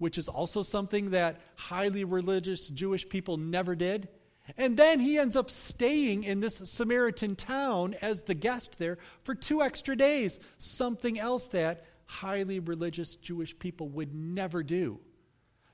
which 0.00 0.18
is 0.18 0.28
also 0.28 0.62
something 0.62 1.10
that 1.10 1.38
highly 1.56 2.04
religious 2.04 2.68
Jewish 2.68 3.08
people 3.08 3.36
never 3.36 3.76
did. 3.76 4.08
And 4.56 4.76
then 4.76 4.98
he 4.98 5.18
ends 5.18 5.36
up 5.36 5.50
staying 5.50 6.24
in 6.24 6.40
this 6.40 6.56
Samaritan 6.56 7.36
town 7.36 7.94
as 8.00 8.22
the 8.22 8.34
guest 8.34 8.78
there 8.78 8.98
for 9.22 9.34
two 9.34 9.62
extra 9.62 9.94
days, 9.94 10.40
something 10.56 11.18
else 11.18 11.48
that 11.48 11.84
highly 12.06 12.58
religious 12.60 13.14
Jewish 13.14 13.56
people 13.58 13.90
would 13.90 14.14
never 14.14 14.62
do. 14.62 14.98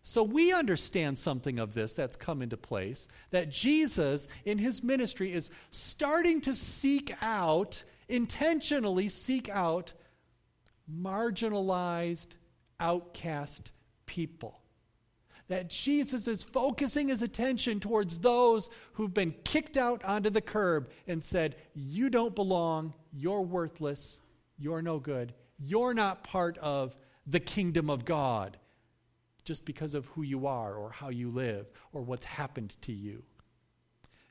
So 0.03 0.25
we 0.25 0.53
understand 0.53 1.19
something 1.19 1.61
of 1.61 1.73
this 1.73 1.95
that's 1.95 2.17
come 2.17 2.43
into 2.43 2.57
place 2.57 3.07
that 3.31 3.49
Jesus, 3.49 4.27
in 4.45 4.59
his 4.59 4.83
ministry, 4.83 5.33
is 5.33 5.51
starting 5.71 6.41
to 6.43 6.55
seek 6.55 7.15
out, 7.23 7.85
intentionally 8.09 9.09
seek 9.09 9.49
out, 9.49 9.95
marginalized, 10.93 12.37
outcast 12.79 13.71
people 14.07 14.61
that 15.49 15.71
Jesus 15.71 16.27
is 16.27 16.43
focusing 16.43 17.09
his 17.09 17.23
attention 17.23 17.79
towards 17.79 18.19
those 18.19 18.69
who've 18.95 19.15
been 19.15 19.35
kicked 19.45 19.77
out 19.77 20.05
onto 20.05 20.31
the 20.31 20.41
curb 20.41 20.91
and 21.07 21.23
said, 21.23 21.57
You 21.75 22.11
don't 22.11 22.35
belong, 22.35 22.95
you're 23.13 23.43
worthless, 23.43 24.21
you're 24.59 24.83
no 24.83 24.99
good, 24.99 25.35
you're 25.59 25.95
not 25.95 26.25
part 26.25 26.59
of 26.59 26.97
the 27.27 27.41
kingdom 27.41 27.91
of 27.91 28.05
God 28.05 28.57
just 29.45 29.65
because 29.65 29.95
of 29.95 30.07
who 30.07 30.23
you 30.23 30.47
are 30.47 30.75
or 30.75 30.91
how 30.91 31.09
you 31.09 31.31
live 31.31 31.71
or 31.93 32.03
what's 32.03 32.27
happened 32.27 32.77
to 32.83 32.93
you. 32.93 33.23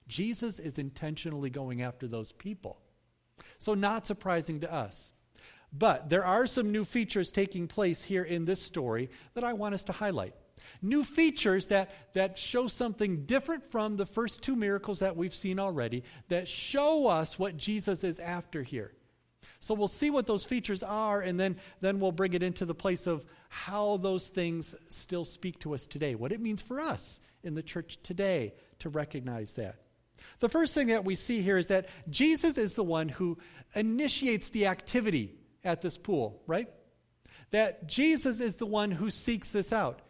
Jesus 0.08 0.60
is 0.60 0.78
intentionally 0.78 1.50
going 1.50 1.82
after 1.82 2.08
those 2.08 2.34
people. 2.34 2.80
So, 3.58 3.74
not 3.74 4.06
surprising 4.06 4.60
to 4.62 4.72
us. 4.72 5.14
But 5.74 6.10
there 6.10 6.26
are 6.26 6.48
some 6.48 6.72
new 6.72 6.86
features 6.86 7.32
taking 7.32 7.68
place 7.68 8.04
here 8.04 8.24
in 8.24 8.46
this 8.46 8.62
story 8.62 9.10
that 9.34 9.44
I 9.44 9.54
want 9.54 9.74
us 9.74 9.84
to 9.86 9.92
highlight 9.92 10.34
new 10.82 11.04
features 11.04 11.68
that, 11.68 11.92
that 12.14 12.38
show 12.38 12.68
something 12.68 13.26
different 13.26 13.66
from 13.68 13.96
the 13.96 14.06
first 14.06 14.42
two 14.42 14.56
miracles 14.56 15.00
that 15.00 15.16
we've 15.16 15.34
seen 15.34 15.60
already, 15.60 16.04
that 16.30 16.48
show 16.48 17.08
us 17.08 17.40
what 17.40 17.58
Jesus 17.58 18.04
is 18.04 18.20
after 18.20 18.64
here. 18.64 18.94
So 19.60 19.74
we'll 19.74 19.88
see 19.88 20.10
what 20.10 20.28
those 20.28 20.46
features 20.46 20.84
are, 20.84 21.22
and 21.22 21.40
then, 21.40 21.58
then 21.82 22.00
we'll 22.00 22.12
bring 22.12 22.34
it 22.34 22.44
into 22.44 22.66
the 22.66 22.76
place 22.76 23.08
of 23.08 23.26
how 23.50 23.98
those 23.98 24.30
things 24.30 24.76
still 24.90 25.26
speak 25.26 25.60
to 25.60 25.74
us 25.74 25.86
today, 25.86 26.16
what 26.16 26.32
it 26.32 26.42
means 26.42 26.62
for 26.62 26.80
us 26.80 27.20
in 27.44 27.56
the 27.56 27.64
church 27.64 27.98
today 28.04 28.54
to 28.80 28.90
recognize 28.90 29.54
that. 29.54 29.76
The 30.40 30.50
first 30.50 30.74
thing 30.74 30.88
that 30.88 31.06
we 31.06 31.16
see 31.16 31.42
here 31.42 31.58
is 31.58 31.68
that 31.68 31.88
Jesus 32.10 32.58
is 32.58 32.74
the 32.74 32.84
one 32.84 33.10
who 33.10 33.38
initiates 33.74 34.50
the 34.50 34.68
activity 34.68 35.34
at 35.66 35.82
this 35.82 35.98
pool, 35.98 36.42
right? 36.48 36.70
That 37.52 37.88
Jesus 37.88 38.40
is 38.40 38.58
the 38.58 38.66
one 38.66 38.92
who 38.92 39.10
seeks 39.10 39.50
this 39.50 39.74
out. 39.74 40.02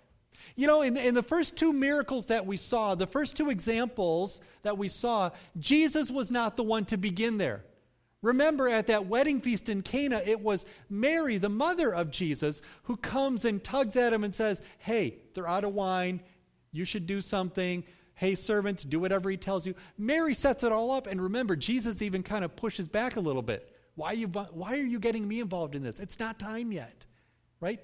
You 0.55 0.67
know, 0.67 0.81
in, 0.81 0.95
in 0.97 1.15
the 1.15 1.23
first 1.23 1.57
two 1.57 1.73
miracles 1.73 2.27
that 2.27 2.45
we 2.45 2.57
saw, 2.57 2.95
the 2.95 3.07
first 3.07 3.35
two 3.35 3.49
examples 3.49 4.41
that 4.63 4.77
we 4.77 4.87
saw, 4.87 5.31
Jesus 5.57 6.11
was 6.11 6.29
not 6.31 6.55
the 6.55 6.63
one 6.63 6.85
to 6.85 6.97
begin 6.97 7.37
there. 7.37 7.63
Remember, 8.21 8.67
at 8.67 8.87
that 8.87 9.05
wedding 9.05 9.41
feast 9.41 9.69
in 9.69 9.81
Cana, 9.81 10.21
it 10.25 10.39
was 10.39 10.65
Mary, 10.89 11.37
the 11.37 11.49
mother 11.49 11.93
of 11.93 12.09
Jesus, 12.09 12.61
who 12.83 12.97
comes 12.97 13.45
and 13.45 13.63
tugs 13.63 13.95
at 13.95 14.13
him 14.13 14.23
and 14.23 14.33
says, 14.33 14.61
Hey, 14.79 15.17
they're 15.33 15.47
out 15.47 15.63
of 15.63 15.73
wine. 15.73 16.21
You 16.71 16.85
should 16.85 17.05
do 17.05 17.21
something. 17.21 17.83
Hey, 18.15 18.33
servants, 18.35 18.83
do 18.83 18.99
whatever 18.99 19.29
he 19.29 19.37
tells 19.37 19.67
you. 19.67 19.75
Mary 19.97 20.33
sets 20.33 20.63
it 20.63 20.71
all 20.71 20.89
up. 20.91 21.05
And 21.05 21.21
remember, 21.21 21.55
Jesus 21.55 22.01
even 22.01 22.23
kind 22.23 22.43
of 22.43 22.55
pushes 22.55 22.87
back 22.87 23.15
a 23.15 23.19
little 23.21 23.41
bit. 23.41 23.74
Why 23.95 24.11
are 24.11 24.15
you, 24.15 24.27
why 24.27 24.73
are 24.73 24.85
you 24.85 24.99
getting 24.99 25.27
me 25.27 25.39
involved 25.39 25.75
in 25.75 25.83
this? 25.83 25.99
It's 25.99 26.19
not 26.19 26.37
time 26.37 26.71
yet, 26.71 27.05
right? 27.59 27.79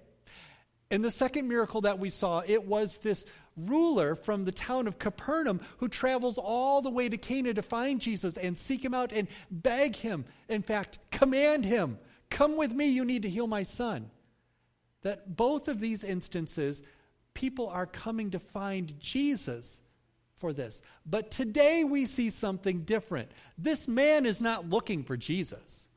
And 0.90 1.04
the 1.04 1.12
second 1.12 1.48
miracle 1.48 1.82
that 1.82 2.00
we 2.00 2.10
saw, 2.10 2.44
it 2.46 2.66
was 2.66 2.98
this 2.98 3.26
ruler 3.56 4.16
from 4.16 4.44
the 4.44 4.52
town 4.52 4.88
of 4.88 5.00
Capernaum 5.00 5.62
who 5.78 5.88
travels 5.88 6.38
all 6.38 6.82
the 6.82 6.90
way 6.90 7.08
to 7.08 7.18
Cana 7.18 7.54
to 7.54 7.62
find 7.62 8.02
Jesus 8.02 8.38
and 8.38 8.58
seek 8.58 8.84
him 8.84 8.94
out 8.94 9.12
and 9.12 9.28
beg 9.50 9.96
him, 9.96 10.26
in 10.50 10.62
fact, 10.62 11.00
command 11.12 11.66
him, 11.66 11.98
Come 12.30 12.56
with 12.58 12.72
me, 12.74 12.88
you 12.88 13.06
need 13.06 13.24
to 13.24 13.30
heal 13.30 13.46
my 13.46 13.64
son. 13.64 14.10
That 15.04 15.36
both 15.36 15.68
of 15.68 15.80
these 15.80 16.04
instances, 16.04 16.82
people 17.34 17.68
are 17.68 17.86
coming 17.86 18.32
to 18.32 18.40
find 18.40 19.00
Jesus 19.00 19.82
for 20.38 20.54
this. 20.54 20.82
But 21.06 21.30
today 21.30 21.84
we 21.84 22.06
see 22.06 22.30
something 22.30 22.82
different. 22.84 23.32
This 23.58 23.88
man 23.88 24.26
is 24.26 24.42
not 24.42 24.70
looking 24.70 25.04
for 25.04 25.18
Jesus, 25.18 25.88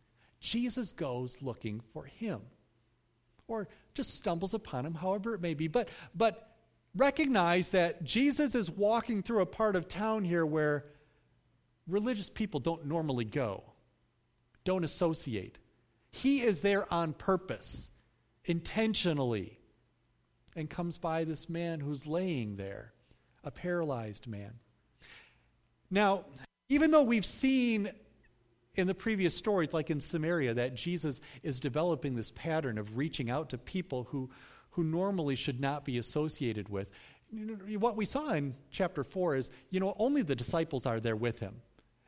Jesus 0.44 0.92
goes 0.92 1.38
looking 1.40 1.80
for 1.94 2.04
him. 2.04 2.42
Or 3.48 3.66
just 3.94 4.14
stumbles 4.14 4.52
upon 4.52 4.84
him, 4.84 4.94
however 4.94 5.34
it 5.34 5.40
may 5.40 5.54
be. 5.54 5.68
But, 5.68 5.88
but 6.14 6.54
recognize 6.94 7.70
that 7.70 8.04
Jesus 8.04 8.54
is 8.54 8.70
walking 8.70 9.22
through 9.22 9.40
a 9.40 9.46
part 9.46 9.74
of 9.74 9.88
town 9.88 10.22
here 10.22 10.44
where 10.44 10.84
religious 11.88 12.28
people 12.28 12.60
don't 12.60 12.84
normally 12.84 13.24
go, 13.24 13.64
don't 14.64 14.84
associate. 14.84 15.58
He 16.12 16.42
is 16.42 16.60
there 16.60 16.92
on 16.92 17.14
purpose, 17.14 17.90
intentionally, 18.44 19.58
and 20.54 20.68
comes 20.68 20.98
by 20.98 21.24
this 21.24 21.48
man 21.48 21.80
who's 21.80 22.06
laying 22.06 22.56
there, 22.56 22.92
a 23.42 23.50
paralyzed 23.50 24.26
man. 24.26 24.52
Now, 25.90 26.26
even 26.68 26.90
though 26.90 27.02
we've 27.02 27.24
seen 27.24 27.90
in 28.76 28.86
the 28.86 28.94
previous 28.94 29.36
stories, 29.36 29.72
like 29.72 29.90
in 29.90 30.00
Samaria, 30.00 30.54
that 30.54 30.74
Jesus 30.74 31.20
is 31.42 31.60
developing 31.60 32.14
this 32.14 32.30
pattern 32.32 32.78
of 32.78 32.96
reaching 32.96 33.30
out 33.30 33.50
to 33.50 33.58
people 33.58 34.04
who, 34.10 34.30
who 34.70 34.84
normally 34.84 35.36
should 35.36 35.60
not 35.60 35.84
be 35.84 35.98
associated 35.98 36.68
with. 36.68 36.88
What 37.78 37.96
we 37.96 38.04
saw 38.04 38.32
in 38.32 38.54
chapter 38.70 39.04
4 39.04 39.36
is, 39.36 39.50
you 39.70 39.80
know, 39.80 39.94
only 39.98 40.22
the 40.22 40.36
disciples 40.36 40.86
are 40.86 41.00
there 41.00 41.16
with 41.16 41.40
him. 41.40 41.54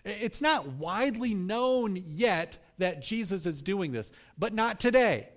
It's 0.05 0.41
not 0.41 0.69
widely 0.69 1.35
known 1.35 1.97
yet 2.07 2.59
that 2.79 3.03
Jesus 3.03 3.45
is 3.45 3.61
doing 3.63 3.91
this, 3.91 4.13
but 4.39 4.55
not 4.55 4.79
today. 4.79 5.31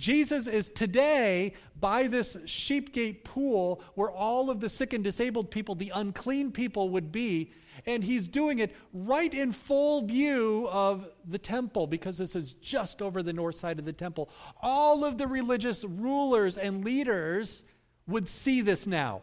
Jesus 0.00 0.46
is 0.46 0.70
today 0.70 1.52
by 1.78 2.08
this 2.08 2.36
sheep 2.46 2.92
gate 2.92 3.22
pool 3.22 3.82
where 3.94 4.10
all 4.10 4.50
of 4.50 4.58
the 4.60 4.68
sick 4.68 4.92
and 4.92 5.04
disabled 5.04 5.50
people, 5.50 5.74
the 5.74 5.92
unclean 5.94 6.50
people, 6.50 6.88
would 6.90 7.12
be 7.12 7.52
and 7.86 8.04
he's 8.04 8.28
doing 8.28 8.58
it 8.58 8.74
right 8.92 9.32
in 9.32 9.52
full 9.52 10.02
view 10.02 10.68
of 10.70 11.08
the 11.26 11.38
temple 11.38 11.86
because 11.86 12.18
this 12.18 12.36
is 12.36 12.54
just 12.54 13.00
over 13.00 13.22
the 13.22 13.32
north 13.32 13.56
side 13.56 13.78
of 13.78 13.84
the 13.84 13.92
temple. 13.92 14.30
All 14.60 15.04
of 15.04 15.18
the 15.18 15.26
religious 15.26 15.84
rulers 15.84 16.58
and 16.58 16.84
leaders 16.84 17.64
would 18.06 18.28
see 18.28 18.60
this 18.60 18.86
now. 18.86 19.22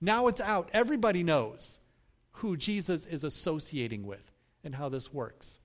Now 0.00 0.26
it's 0.26 0.40
out. 0.40 0.70
Everybody 0.72 1.22
knows 1.22 1.80
who 2.32 2.56
Jesus 2.56 3.06
is 3.06 3.24
associating 3.24 4.06
with 4.06 4.32
and 4.62 4.74
how 4.74 4.88
this 4.88 5.12
works. 5.12 5.58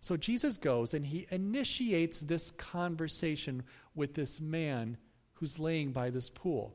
So 0.00 0.16
Jesus 0.16 0.56
goes 0.56 0.94
and 0.94 1.04
he 1.04 1.26
initiates 1.30 2.20
this 2.20 2.50
conversation 2.52 3.64
with 3.94 4.14
this 4.14 4.40
man 4.40 4.96
who's 5.34 5.58
laying 5.58 5.92
by 5.92 6.10
this 6.10 6.30
pool. 6.30 6.74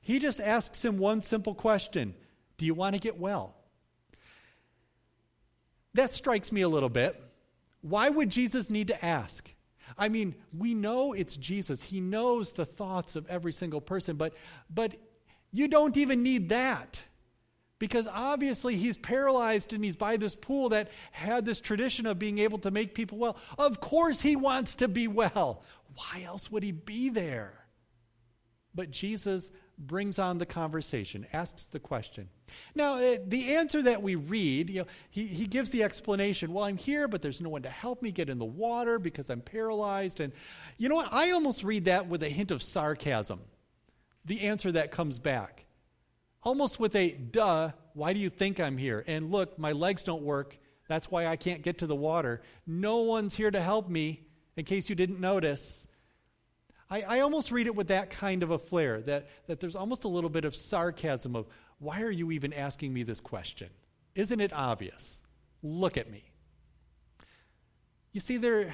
He 0.00 0.18
just 0.18 0.40
asks 0.40 0.84
him 0.84 0.98
one 0.98 1.22
simple 1.22 1.54
question 1.54 2.14
do 2.58 2.64
you 2.64 2.74
want 2.74 2.94
to 2.94 3.00
get 3.00 3.18
well? 3.18 3.54
That 5.94 6.12
strikes 6.12 6.52
me 6.52 6.62
a 6.62 6.68
little 6.68 6.88
bit. 6.88 7.22
Why 7.80 8.08
would 8.08 8.30
Jesus 8.30 8.70
need 8.70 8.88
to 8.88 9.04
ask? 9.04 9.52
I 9.96 10.08
mean, 10.08 10.34
we 10.56 10.74
know 10.74 11.12
it's 11.12 11.36
Jesus. 11.36 11.82
He 11.82 12.00
knows 12.00 12.52
the 12.52 12.66
thoughts 12.66 13.16
of 13.16 13.26
every 13.28 13.52
single 13.52 13.80
person, 13.80 14.16
but 14.16 14.34
but 14.68 14.94
you 15.52 15.68
don't 15.68 15.96
even 15.96 16.22
need 16.22 16.48
that. 16.50 17.02
Because 17.78 18.08
obviously 18.08 18.76
he's 18.76 18.96
paralyzed 18.96 19.72
and 19.72 19.84
he's 19.84 19.96
by 19.96 20.16
this 20.16 20.34
pool 20.34 20.70
that 20.70 20.90
had 21.12 21.44
this 21.44 21.60
tradition 21.60 22.06
of 22.06 22.18
being 22.18 22.38
able 22.38 22.58
to 22.60 22.70
make 22.70 22.94
people 22.94 23.18
well. 23.18 23.36
Of 23.58 23.80
course 23.80 24.22
he 24.22 24.34
wants 24.34 24.76
to 24.76 24.88
be 24.88 25.08
well. 25.08 25.62
Why 25.94 26.22
else 26.22 26.50
would 26.50 26.62
he 26.62 26.72
be 26.72 27.10
there? 27.10 27.66
But 28.74 28.90
Jesus 28.90 29.50
brings 29.78 30.18
on 30.18 30.38
the 30.38 30.46
conversation, 30.46 31.26
asks 31.32 31.66
the 31.66 31.78
question. 31.78 32.28
Now, 32.74 32.94
uh, 32.94 33.16
the 33.26 33.56
answer 33.56 33.82
that 33.82 34.02
we 34.02 34.14
read, 34.14 34.70
you 34.70 34.80
know, 34.80 34.86
he, 35.10 35.26
he 35.26 35.46
gives 35.46 35.70
the 35.70 35.82
explanation. 35.82 36.52
Well, 36.52 36.64
I'm 36.64 36.78
here, 36.78 37.08
but 37.08 37.20
there's 37.20 37.40
no 37.40 37.50
one 37.50 37.62
to 37.62 37.70
help 37.70 38.02
me 38.02 38.10
get 38.10 38.30
in 38.30 38.38
the 38.38 38.44
water 38.44 38.98
because 38.98 39.28
I'm 39.28 39.40
paralyzed. 39.42 40.20
And 40.20 40.32
you 40.78 40.88
know 40.88 40.96
what? 40.96 41.12
I 41.12 41.32
almost 41.32 41.62
read 41.64 41.86
that 41.86 42.06
with 42.08 42.22
a 42.22 42.28
hint 42.28 42.50
of 42.50 42.62
sarcasm. 42.62 43.40
The 44.24 44.42
answer 44.42 44.72
that 44.72 44.90
comes 44.90 45.18
back. 45.18 45.65
Almost 46.46 46.78
with 46.78 46.94
a, 46.94 47.10
duh, 47.10 47.72
why 47.94 48.12
do 48.12 48.20
you 48.20 48.30
think 48.30 48.60
I'm 48.60 48.78
here? 48.78 49.02
And 49.08 49.32
look, 49.32 49.58
my 49.58 49.72
legs 49.72 50.04
don't 50.04 50.22
work. 50.22 50.56
That's 50.86 51.10
why 51.10 51.26
I 51.26 51.34
can't 51.34 51.60
get 51.60 51.78
to 51.78 51.88
the 51.88 51.96
water. 51.96 52.40
No 52.68 52.98
one's 52.98 53.34
here 53.34 53.50
to 53.50 53.60
help 53.60 53.88
me, 53.88 54.28
in 54.56 54.64
case 54.64 54.88
you 54.88 54.94
didn't 54.94 55.18
notice. 55.18 55.88
I, 56.88 57.02
I 57.02 57.20
almost 57.20 57.50
read 57.50 57.66
it 57.66 57.74
with 57.74 57.88
that 57.88 58.10
kind 58.10 58.44
of 58.44 58.52
a 58.52 58.60
flair, 58.60 59.00
that, 59.02 59.28
that 59.48 59.58
there's 59.58 59.74
almost 59.74 60.04
a 60.04 60.08
little 60.08 60.30
bit 60.30 60.44
of 60.44 60.54
sarcasm 60.54 61.34
of, 61.34 61.48
why 61.80 62.02
are 62.02 62.12
you 62.12 62.30
even 62.30 62.52
asking 62.52 62.94
me 62.94 63.02
this 63.02 63.20
question? 63.20 63.68
Isn't 64.14 64.40
it 64.40 64.52
obvious? 64.52 65.22
Look 65.64 65.96
at 65.96 66.08
me. 66.08 66.30
You 68.12 68.20
see, 68.20 68.36
there, 68.36 68.72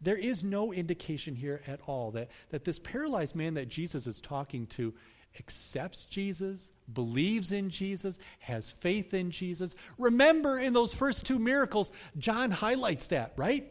there 0.00 0.16
is 0.16 0.44
no 0.44 0.72
indication 0.72 1.34
here 1.34 1.60
at 1.66 1.80
all 1.86 2.12
that, 2.12 2.30
that 2.50 2.64
this 2.64 2.78
paralyzed 2.78 3.34
man 3.34 3.54
that 3.54 3.68
Jesus 3.68 4.06
is 4.06 4.20
talking 4.20 4.66
to 4.68 4.94
accepts 5.38 6.04
Jesus, 6.04 6.70
believes 6.92 7.52
in 7.52 7.70
Jesus, 7.70 8.18
has 8.40 8.70
faith 8.70 9.14
in 9.14 9.30
Jesus. 9.30 9.74
Remember, 9.98 10.58
in 10.58 10.72
those 10.72 10.94
first 10.94 11.26
two 11.26 11.38
miracles, 11.38 11.92
John 12.16 12.50
highlights 12.50 13.08
that, 13.08 13.32
right? 13.36 13.66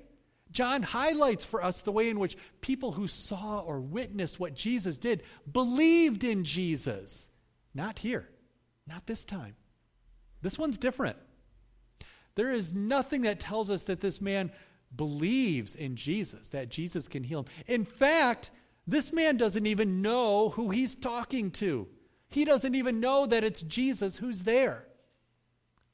John 0.51 0.81
highlights 0.81 1.45
for 1.45 1.63
us 1.63 1.81
the 1.81 1.91
way 1.91 2.09
in 2.09 2.19
which 2.19 2.37
people 2.61 2.91
who 2.91 3.07
saw 3.07 3.59
or 3.59 3.79
witnessed 3.79 4.39
what 4.39 4.53
Jesus 4.53 4.97
did 4.97 5.23
believed 5.51 6.23
in 6.23 6.43
Jesus. 6.43 7.29
Not 7.73 7.99
here, 7.99 8.27
not 8.87 9.05
this 9.05 9.25
time. 9.25 9.55
This 10.41 10.57
one's 10.57 10.77
different. 10.77 11.17
There 12.35 12.51
is 12.51 12.73
nothing 12.73 13.23
that 13.23 13.39
tells 13.39 13.69
us 13.69 13.83
that 13.83 13.99
this 13.99 14.21
man 14.21 14.51
believes 14.95 15.75
in 15.75 15.95
Jesus, 15.95 16.49
that 16.49 16.69
Jesus 16.69 17.07
can 17.07 17.23
heal 17.23 17.41
him. 17.41 17.45
In 17.67 17.85
fact, 17.85 18.51
this 18.85 19.11
man 19.11 19.37
doesn't 19.37 19.65
even 19.65 20.01
know 20.01 20.49
who 20.49 20.69
he's 20.69 20.95
talking 20.95 21.51
to. 21.51 21.87
He 22.29 22.45
doesn't 22.45 22.75
even 22.75 22.99
know 22.99 23.25
that 23.25 23.43
it's 23.43 23.63
Jesus 23.63 24.17
who's 24.17 24.43
there. 24.43 24.85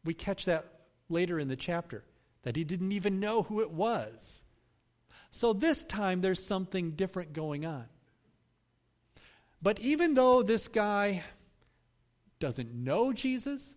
We 0.05 0.13
catch 0.13 0.45
that 0.45 0.65
later 1.09 1.39
in 1.39 1.47
the 1.47 1.55
chapter, 1.55 2.03
that 2.43 2.55
he 2.55 2.63
didn't 2.63 2.91
even 2.91 3.19
know 3.19 3.43
who 3.43 3.61
it 3.61 3.71
was. 3.71 4.43
So 5.31 5.53
this 5.53 5.83
time 5.83 6.21
there's 6.21 6.45
something 6.45 6.91
different 6.91 7.33
going 7.33 7.65
on. 7.65 7.85
But 9.61 9.79
even 9.79 10.13
though 10.13 10.43
this 10.43 10.67
guy 10.67 11.23
doesn't 12.39 12.73
know 12.73 13.13
Jesus, 13.13 13.73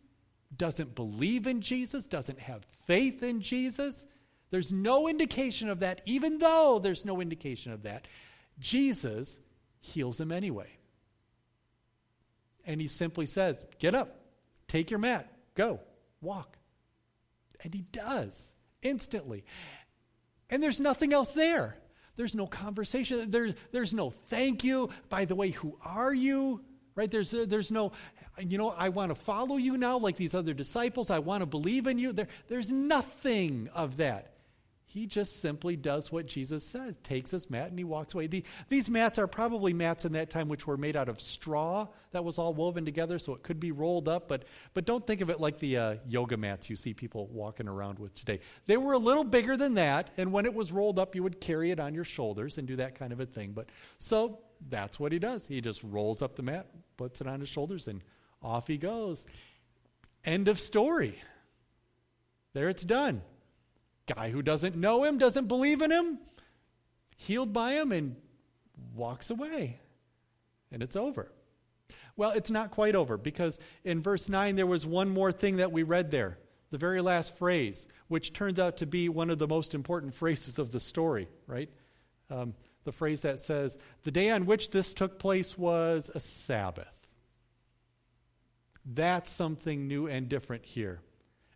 doesn't 0.54 0.94
believe 0.94 1.46
in 1.46 1.60
Jesus, 1.60 2.06
doesn't 2.06 2.40
have 2.40 2.64
faith 2.86 3.22
in 3.22 3.40
Jesus, 3.40 4.04
there's 4.50 4.72
no 4.72 5.08
indication 5.08 5.68
of 5.68 5.80
that, 5.80 6.02
even 6.06 6.38
though 6.38 6.78
there's 6.82 7.04
no 7.04 7.20
indication 7.20 7.72
of 7.72 7.82
that. 7.82 8.06
Jesus 8.58 9.38
heals 9.80 10.20
him 10.20 10.32
anyway. 10.32 10.68
And 12.64 12.80
he 12.80 12.88
simply 12.88 13.26
says, 13.26 13.64
Get 13.78 13.94
up, 13.94 14.20
take 14.68 14.90
your 14.90 14.98
mat, 14.98 15.30
go, 15.54 15.80
walk. 16.20 16.56
And 17.62 17.72
he 17.72 17.82
does 17.82 18.54
instantly. 18.82 19.44
And 20.50 20.62
there's 20.62 20.80
nothing 20.80 21.12
else 21.12 21.34
there. 21.34 21.76
There's 22.16 22.34
no 22.34 22.46
conversation. 22.46 23.30
There, 23.30 23.54
there's 23.72 23.92
no 23.92 24.10
thank 24.10 24.64
you. 24.64 24.90
By 25.08 25.24
the 25.24 25.34
way, 25.34 25.50
who 25.50 25.76
are 25.84 26.14
you? 26.14 26.62
Right? 26.94 27.10
There's, 27.10 27.30
there's 27.30 27.70
no, 27.70 27.92
you 28.38 28.56
know, 28.56 28.70
I 28.70 28.88
want 28.88 29.10
to 29.10 29.14
follow 29.14 29.56
you 29.56 29.76
now 29.76 29.98
like 29.98 30.16
these 30.16 30.34
other 30.34 30.54
disciples. 30.54 31.10
I 31.10 31.18
want 31.18 31.42
to 31.42 31.46
believe 31.46 31.86
in 31.86 31.98
you. 31.98 32.12
There, 32.12 32.28
there's 32.48 32.72
nothing 32.72 33.68
of 33.74 33.98
that. 33.98 34.35
He 34.96 35.04
just 35.04 35.42
simply 35.42 35.76
does 35.76 36.10
what 36.10 36.24
Jesus 36.24 36.64
says, 36.64 36.96
takes 37.02 37.30
his 37.30 37.50
mat 37.50 37.68
and 37.68 37.78
he 37.78 37.84
walks 37.84 38.14
away. 38.14 38.28
The, 38.28 38.42
these 38.70 38.88
mats 38.88 39.18
are 39.18 39.26
probably 39.26 39.74
mats 39.74 40.06
in 40.06 40.12
that 40.12 40.30
time 40.30 40.48
which 40.48 40.66
were 40.66 40.78
made 40.78 40.96
out 40.96 41.10
of 41.10 41.20
straw 41.20 41.88
that 42.12 42.24
was 42.24 42.38
all 42.38 42.54
woven 42.54 42.86
together, 42.86 43.18
so 43.18 43.34
it 43.34 43.42
could 43.42 43.60
be 43.60 43.72
rolled 43.72 44.08
up. 44.08 44.26
But, 44.26 44.46
but 44.72 44.86
don't 44.86 45.06
think 45.06 45.20
of 45.20 45.28
it 45.28 45.38
like 45.38 45.58
the 45.58 45.76
uh, 45.76 45.94
yoga 46.08 46.38
mats 46.38 46.70
you 46.70 46.76
see 46.76 46.94
people 46.94 47.26
walking 47.26 47.68
around 47.68 47.98
with 47.98 48.14
today. 48.14 48.40
They 48.68 48.78
were 48.78 48.94
a 48.94 48.98
little 48.98 49.22
bigger 49.22 49.54
than 49.58 49.74
that, 49.74 50.08
and 50.16 50.32
when 50.32 50.46
it 50.46 50.54
was 50.54 50.72
rolled 50.72 50.98
up, 50.98 51.14
you 51.14 51.22
would 51.22 51.42
carry 51.42 51.70
it 51.72 51.78
on 51.78 51.92
your 51.92 52.04
shoulders 52.04 52.56
and 52.56 52.66
do 52.66 52.76
that 52.76 52.94
kind 52.94 53.12
of 53.12 53.20
a 53.20 53.26
thing. 53.26 53.52
But 53.52 53.68
so 53.98 54.38
that's 54.66 54.98
what 54.98 55.12
he 55.12 55.18
does. 55.18 55.46
He 55.46 55.60
just 55.60 55.82
rolls 55.82 56.22
up 56.22 56.36
the 56.36 56.42
mat, 56.42 56.68
puts 56.96 57.20
it 57.20 57.26
on 57.26 57.40
his 57.40 57.50
shoulders, 57.50 57.86
and 57.86 58.00
off 58.42 58.66
he 58.66 58.78
goes. 58.78 59.26
End 60.24 60.48
of 60.48 60.58
story. 60.58 61.20
There 62.54 62.70
it's 62.70 62.82
done. 62.82 63.20
Guy 64.06 64.30
who 64.30 64.42
doesn't 64.42 64.76
know 64.76 65.04
him, 65.04 65.18
doesn't 65.18 65.48
believe 65.48 65.82
in 65.82 65.90
him, 65.90 66.18
healed 67.16 67.52
by 67.52 67.72
him, 67.72 67.92
and 67.92 68.16
walks 68.94 69.30
away. 69.30 69.80
And 70.70 70.82
it's 70.82 70.96
over. 70.96 71.30
Well, 72.16 72.30
it's 72.30 72.50
not 72.50 72.70
quite 72.70 72.94
over 72.94 73.16
because 73.16 73.60
in 73.84 74.02
verse 74.02 74.28
9 74.28 74.56
there 74.56 74.66
was 74.66 74.86
one 74.86 75.08
more 75.08 75.32
thing 75.32 75.56
that 75.56 75.72
we 75.72 75.82
read 75.82 76.10
there, 76.10 76.38
the 76.70 76.78
very 76.78 77.00
last 77.00 77.36
phrase, 77.36 77.86
which 78.08 78.32
turns 78.32 78.58
out 78.58 78.78
to 78.78 78.86
be 78.86 79.08
one 79.08 79.30
of 79.30 79.38
the 79.38 79.48
most 79.48 79.74
important 79.74 80.14
phrases 80.14 80.58
of 80.58 80.72
the 80.72 80.80
story, 80.80 81.28
right? 81.46 81.70
Um, 82.30 82.54
the 82.84 82.92
phrase 82.92 83.20
that 83.22 83.38
says, 83.38 83.76
The 84.04 84.10
day 84.10 84.30
on 84.30 84.46
which 84.46 84.70
this 84.70 84.94
took 84.94 85.18
place 85.18 85.58
was 85.58 86.10
a 86.14 86.20
Sabbath. 86.20 86.86
That's 88.84 89.30
something 89.30 89.88
new 89.88 90.06
and 90.06 90.28
different 90.28 90.64
here. 90.64 91.00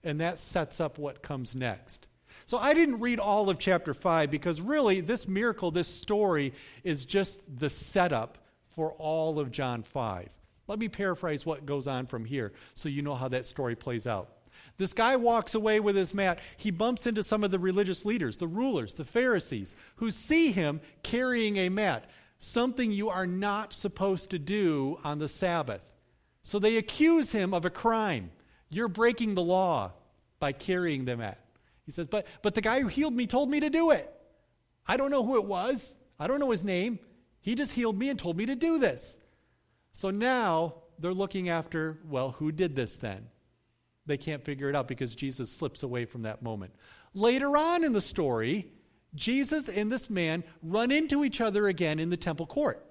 And 0.03 0.21
that 0.21 0.41
sets 0.41 0.81
up 0.81 0.99
what 0.99 1.23
comes 1.23 1.55
next. 1.55 2.07
So 2.51 2.59
I 2.59 2.75
didn't 2.75 2.99
read 2.99 3.21
all 3.21 3.49
of 3.49 3.61
chapter 3.61 3.95
5 3.95 4.29
because 4.29 4.61
really 4.61 5.01
this 5.01 5.29
miracle, 5.29 5.71
this 5.71 5.87
story, 5.87 6.53
is 6.83 7.05
just 7.05 7.43
the 7.61 7.71
setup 7.71 8.39
for 8.71 8.91
all 8.95 9.39
of 9.39 9.53
John 9.53 9.85
5. 9.85 10.29
Let 10.67 10.81
me 10.81 10.89
paraphrase 10.89 11.47
what 11.47 11.65
goes 11.65 11.87
on 11.87 12.07
from 12.07 12.25
here 12.25 12.53
so 12.75 12.89
you 12.89 13.03
know 13.03 13.15
how 13.15 13.29
that 13.29 13.47
story 13.47 13.77
plays 13.77 14.05
out. 14.05 14.31
This 14.79 14.95
guy 14.95 15.15
walks 15.15 15.55
away 15.55 15.79
with 15.79 15.95
his 15.95 16.13
mat. 16.13 16.41
He 16.57 16.73
bumps 16.73 17.07
into 17.07 17.23
some 17.23 17.45
of 17.45 17.53
the 17.53 17.59
religious 17.61 18.05
leaders, 18.05 18.39
the 18.39 18.49
rulers, 18.49 18.95
the 18.95 19.05
Pharisees, 19.05 19.77
who 19.95 20.11
see 20.11 20.51
him 20.51 20.81
carrying 21.05 21.57
a 21.57 21.69
mat, 21.69 22.11
something 22.41 22.91
you 22.91 23.11
are 23.11 23.29
not 23.29 23.73
supposed 23.73 24.31
to 24.31 24.41
do 24.41 24.99
on 25.05 25.21
the 25.21 25.29
Sabbath. 25.29 25.83
So 26.43 26.59
they 26.59 26.79
accuse 26.79 27.31
him 27.31 27.55
of 27.55 27.65
a 27.65 27.71
crime. 27.71 28.33
You're 28.71 28.89
breaking 28.89 29.37
the 29.37 29.45
law 29.45 29.93
by 30.41 30.51
carrying 30.51 31.05
the 31.05 31.17
mat. 31.17 31.39
He 31.91 31.93
says, 31.93 32.07
but, 32.07 32.25
but 32.41 32.55
the 32.55 32.61
guy 32.61 32.81
who 32.81 32.87
healed 32.87 33.15
me 33.15 33.27
told 33.27 33.51
me 33.51 33.59
to 33.59 33.69
do 33.69 33.91
it. 33.91 34.09
I 34.87 34.97
don't 34.97 35.11
know 35.11 35.25
who 35.25 35.35
it 35.35 35.45
was. 35.45 35.97
I 36.21 36.29
don't 36.29 36.39
know 36.39 36.53
his 36.53 36.65
name. 36.65 37.01
He 37.41 37.57
just 37.57 37.73
healed 37.73 37.99
me 37.99 38.11
and 38.11 38.17
told 38.17 38.37
me 38.37 38.47
to 38.47 38.55
do 38.55 38.79
this. 38.79 39.19
So 39.91 40.11
now 40.11 40.75
they're 41.01 41.13
looking 41.13 41.49
after, 41.49 41.99
well, 42.09 42.31
who 42.31 42.53
did 42.53 42.77
this 42.77 42.97
then? 42.97 43.27
They 44.07 44.17
can't 44.17 44.45
figure 44.45 44.69
it 44.69 44.77
out 44.77 44.87
because 44.87 45.17
Jesus 45.17 45.51
slips 45.51 45.83
away 45.83 46.05
from 46.05 46.23
that 46.23 46.43
moment. 46.43 46.73
Later 47.13 47.57
on 47.57 47.83
in 47.83 47.93
the 47.93 48.01
story, 48.01 48.69
Jesus 49.17 49.69
and 49.69 49.91
this 49.91 50.09
man 50.09 50.45
run 50.63 50.93
into 50.93 51.25
each 51.25 51.41
other 51.41 51.67
again 51.67 51.99
in 51.99 52.09
the 52.09 52.17
temple 52.17 52.47
court. 52.47 52.87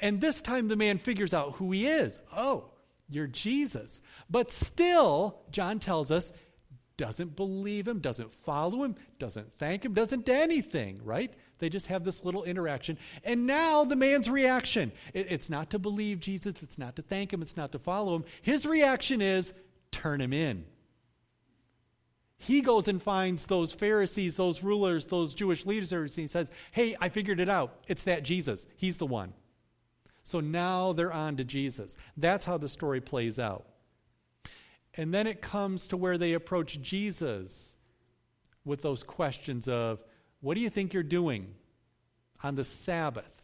And 0.00 0.20
this 0.20 0.40
time 0.40 0.68
the 0.68 0.76
man 0.76 0.98
figures 0.98 1.34
out 1.34 1.56
who 1.56 1.72
he 1.72 1.88
is. 1.88 2.20
Oh, 2.32 2.70
you're 3.10 3.26
Jesus. 3.26 3.98
But 4.30 4.52
still, 4.52 5.40
John 5.50 5.80
tells 5.80 6.12
us, 6.12 6.30
doesn't 6.98 7.36
believe 7.36 7.88
him, 7.88 8.00
doesn't 8.00 8.30
follow 8.30 8.82
him, 8.82 8.96
doesn't 9.18 9.50
thank 9.56 9.84
him, 9.84 9.94
doesn't 9.94 10.26
do 10.26 10.32
anything, 10.32 11.00
right? 11.02 11.32
They 11.60 11.70
just 11.70 11.86
have 11.86 12.04
this 12.04 12.24
little 12.24 12.44
interaction. 12.44 12.98
And 13.24 13.46
now 13.46 13.84
the 13.84 13.96
man's 13.96 14.28
reaction 14.28 14.92
it's 15.14 15.48
not 15.48 15.70
to 15.70 15.78
believe 15.78 16.20
Jesus, 16.20 16.62
it's 16.62 16.76
not 16.76 16.96
to 16.96 17.02
thank 17.02 17.32
him, 17.32 17.40
it's 17.40 17.56
not 17.56 17.72
to 17.72 17.78
follow 17.78 18.16
him. 18.16 18.24
His 18.42 18.66
reaction 18.66 19.22
is 19.22 19.54
turn 19.90 20.20
him 20.20 20.34
in. 20.34 20.66
He 22.36 22.60
goes 22.60 22.86
and 22.86 23.02
finds 23.02 23.46
those 23.46 23.72
Pharisees, 23.72 24.36
those 24.36 24.62
rulers, 24.62 25.06
those 25.06 25.34
Jewish 25.34 25.66
leaders, 25.66 25.92
and 25.92 26.12
he 26.12 26.26
says, 26.26 26.50
Hey, 26.72 26.94
I 27.00 27.08
figured 27.08 27.40
it 27.40 27.48
out. 27.48 27.74
It's 27.88 28.04
that 28.04 28.22
Jesus. 28.22 28.66
He's 28.76 28.96
the 28.96 29.06
one. 29.06 29.32
So 30.22 30.40
now 30.40 30.92
they're 30.92 31.12
on 31.12 31.36
to 31.36 31.44
Jesus. 31.44 31.96
That's 32.16 32.44
how 32.44 32.58
the 32.58 32.68
story 32.68 33.00
plays 33.00 33.38
out. 33.38 33.66
And 34.98 35.14
then 35.14 35.28
it 35.28 35.40
comes 35.40 35.86
to 35.88 35.96
where 35.96 36.18
they 36.18 36.32
approach 36.32 36.82
Jesus 36.82 37.76
with 38.64 38.82
those 38.82 39.04
questions 39.04 39.68
of, 39.68 40.02
What 40.40 40.54
do 40.54 40.60
you 40.60 40.68
think 40.68 40.92
you're 40.92 41.04
doing 41.04 41.54
on 42.42 42.56
the 42.56 42.64
Sabbath? 42.64 43.42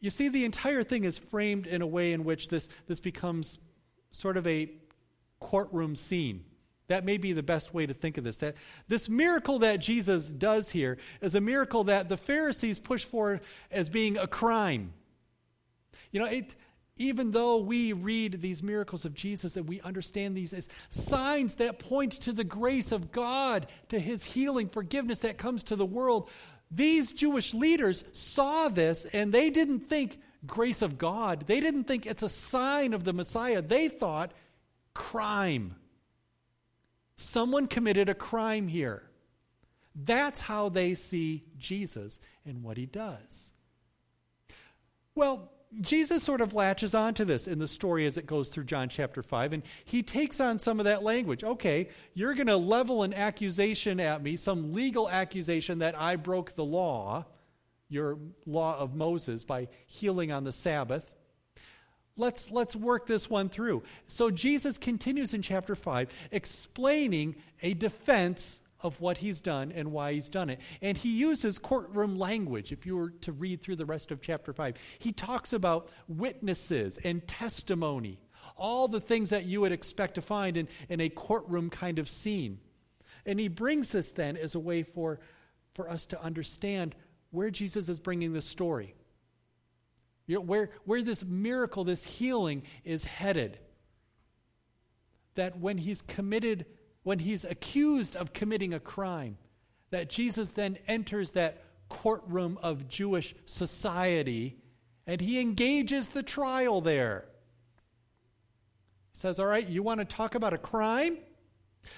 You 0.00 0.10
see, 0.10 0.28
the 0.28 0.44
entire 0.44 0.82
thing 0.82 1.04
is 1.04 1.18
framed 1.18 1.68
in 1.68 1.82
a 1.82 1.86
way 1.86 2.12
in 2.12 2.24
which 2.24 2.48
this, 2.48 2.68
this 2.88 2.98
becomes 2.98 3.60
sort 4.10 4.36
of 4.36 4.46
a 4.46 4.70
courtroom 5.38 5.94
scene. 5.94 6.44
That 6.88 7.04
may 7.04 7.16
be 7.16 7.32
the 7.32 7.42
best 7.42 7.72
way 7.72 7.86
to 7.86 7.94
think 7.94 8.18
of 8.18 8.24
this. 8.24 8.38
That 8.38 8.56
this 8.88 9.08
miracle 9.08 9.60
that 9.60 9.78
Jesus 9.78 10.32
does 10.32 10.70
here 10.70 10.98
is 11.20 11.36
a 11.36 11.40
miracle 11.40 11.84
that 11.84 12.08
the 12.08 12.16
Pharisees 12.16 12.80
push 12.80 13.04
for 13.04 13.40
as 13.70 13.88
being 13.88 14.18
a 14.18 14.26
crime. 14.26 14.92
You 16.10 16.20
know, 16.20 16.26
it, 16.26 16.56
even 16.96 17.30
though 17.30 17.58
we 17.58 17.92
read 17.92 18.40
these 18.40 18.62
miracles 18.62 19.04
of 19.04 19.14
Jesus 19.14 19.56
and 19.56 19.68
we 19.68 19.80
understand 19.82 20.36
these 20.36 20.52
as 20.52 20.68
signs 20.88 21.56
that 21.56 21.78
point 21.78 22.12
to 22.12 22.32
the 22.32 22.44
grace 22.44 22.90
of 22.90 23.12
God, 23.12 23.66
to 23.90 23.98
his 23.98 24.24
healing, 24.24 24.68
forgiveness 24.68 25.20
that 25.20 25.36
comes 25.36 25.62
to 25.64 25.76
the 25.76 25.86
world, 25.86 26.30
these 26.70 27.12
Jewish 27.12 27.52
leaders 27.52 28.02
saw 28.12 28.68
this 28.68 29.04
and 29.06 29.32
they 29.32 29.50
didn't 29.50 29.80
think 29.80 30.20
grace 30.46 30.82
of 30.82 30.98
God. 30.98 31.44
They 31.46 31.60
didn't 31.60 31.84
think 31.84 32.06
it's 32.06 32.22
a 32.22 32.28
sign 32.28 32.94
of 32.94 33.04
the 33.04 33.12
Messiah. 33.12 33.60
They 33.60 33.88
thought 33.88 34.32
crime. 34.94 35.76
Someone 37.16 37.66
committed 37.66 38.08
a 38.08 38.14
crime 38.14 38.68
here. 38.68 39.02
That's 39.94 40.40
how 40.40 40.68
they 40.68 40.94
see 40.94 41.44
Jesus 41.58 42.20
and 42.44 42.62
what 42.62 42.76
he 42.76 42.86
does. 42.86 43.50
Well, 45.14 45.50
Jesus 45.80 46.22
sort 46.22 46.40
of 46.40 46.54
latches 46.54 46.94
onto 46.94 47.24
this 47.24 47.46
in 47.46 47.58
the 47.58 47.68
story 47.68 48.06
as 48.06 48.16
it 48.16 48.26
goes 48.26 48.48
through 48.48 48.64
John 48.64 48.88
chapter 48.88 49.22
5, 49.22 49.52
and 49.52 49.62
he 49.84 50.02
takes 50.02 50.40
on 50.40 50.58
some 50.58 50.78
of 50.78 50.84
that 50.84 51.02
language. 51.02 51.44
Okay, 51.44 51.88
you're 52.14 52.34
going 52.34 52.46
to 52.46 52.56
level 52.56 53.02
an 53.02 53.12
accusation 53.12 54.00
at 54.00 54.22
me, 54.22 54.36
some 54.36 54.72
legal 54.72 55.08
accusation 55.08 55.80
that 55.80 55.98
I 55.98 56.16
broke 56.16 56.54
the 56.54 56.64
law, 56.64 57.26
your 57.88 58.18
law 58.46 58.78
of 58.78 58.94
Moses, 58.94 59.44
by 59.44 59.68
healing 59.86 60.32
on 60.32 60.44
the 60.44 60.52
Sabbath. 60.52 61.10
Let's, 62.16 62.50
let's 62.50 62.74
work 62.74 63.06
this 63.06 63.28
one 63.28 63.48
through. 63.48 63.82
So 64.08 64.30
Jesus 64.30 64.78
continues 64.78 65.34
in 65.34 65.42
chapter 65.42 65.74
5 65.74 66.08
explaining 66.30 67.36
a 67.60 67.74
defense 67.74 68.60
of 68.80 69.00
what 69.00 69.18
he's 69.18 69.40
done 69.40 69.72
and 69.72 69.92
why 69.92 70.12
he's 70.12 70.28
done 70.28 70.50
it. 70.50 70.60
And 70.82 70.96
he 70.96 71.10
uses 71.10 71.58
courtroom 71.58 72.16
language, 72.16 72.72
if 72.72 72.84
you 72.86 72.96
were 72.96 73.10
to 73.22 73.32
read 73.32 73.60
through 73.60 73.76
the 73.76 73.86
rest 73.86 74.10
of 74.10 74.20
chapter 74.20 74.52
5. 74.52 74.74
He 74.98 75.12
talks 75.12 75.52
about 75.52 75.88
witnesses 76.08 76.98
and 76.98 77.26
testimony, 77.26 78.20
all 78.56 78.88
the 78.88 79.00
things 79.00 79.30
that 79.30 79.46
you 79.46 79.60
would 79.62 79.72
expect 79.72 80.16
to 80.16 80.20
find 80.20 80.56
in, 80.56 80.68
in 80.88 81.00
a 81.00 81.08
courtroom 81.08 81.70
kind 81.70 81.98
of 81.98 82.08
scene. 82.08 82.58
And 83.24 83.40
he 83.40 83.48
brings 83.48 83.90
this 83.90 84.12
then 84.12 84.36
as 84.36 84.54
a 84.54 84.60
way 84.60 84.82
for, 84.82 85.20
for 85.74 85.90
us 85.90 86.06
to 86.06 86.22
understand 86.22 86.94
where 87.30 87.50
Jesus 87.50 87.88
is 87.88 87.98
bringing 87.98 88.32
this 88.32 88.46
story. 88.46 88.94
You 90.26 90.36
know, 90.36 90.40
where, 90.42 90.70
where 90.84 91.02
this 91.02 91.24
miracle, 91.24 91.84
this 91.84 92.04
healing 92.04 92.62
is 92.84 93.04
headed. 93.04 93.58
That 95.34 95.58
when 95.58 95.78
he's 95.78 96.02
committed 96.02 96.66
when 97.06 97.20
he's 97.20 97.44
accused 97.44 98.16
of 98.16 98.32
committing 98.32 98.74
a 98.74 98.80
crime, 98.80 99.38
that 99.90 100.10
Jesus 100.10 100.50
then 100.50 100.76
enters 100.88 101.30
that 101.30 101.62
courtroom 101.88 102.58
of 102.64 102.88
Jewish 102.88 103.32
society 103.44 104.56
and 105.06 105.20
he 105.20 105.40
engages 105.40 106.08
the 106.08 106.24
trial 106.24 106.80
there. 106.80 107.26
He 109.12 109.20
says, 109.20 109.38
All 109.38 109.46
right, 109.46 109.64
you 109.68 109.84
want 109.84 110.00
to 110.00 110.04
talk 110.04 110.34
about 110.34 110.52
a 110.52 110.58
crime? 110.58 111.18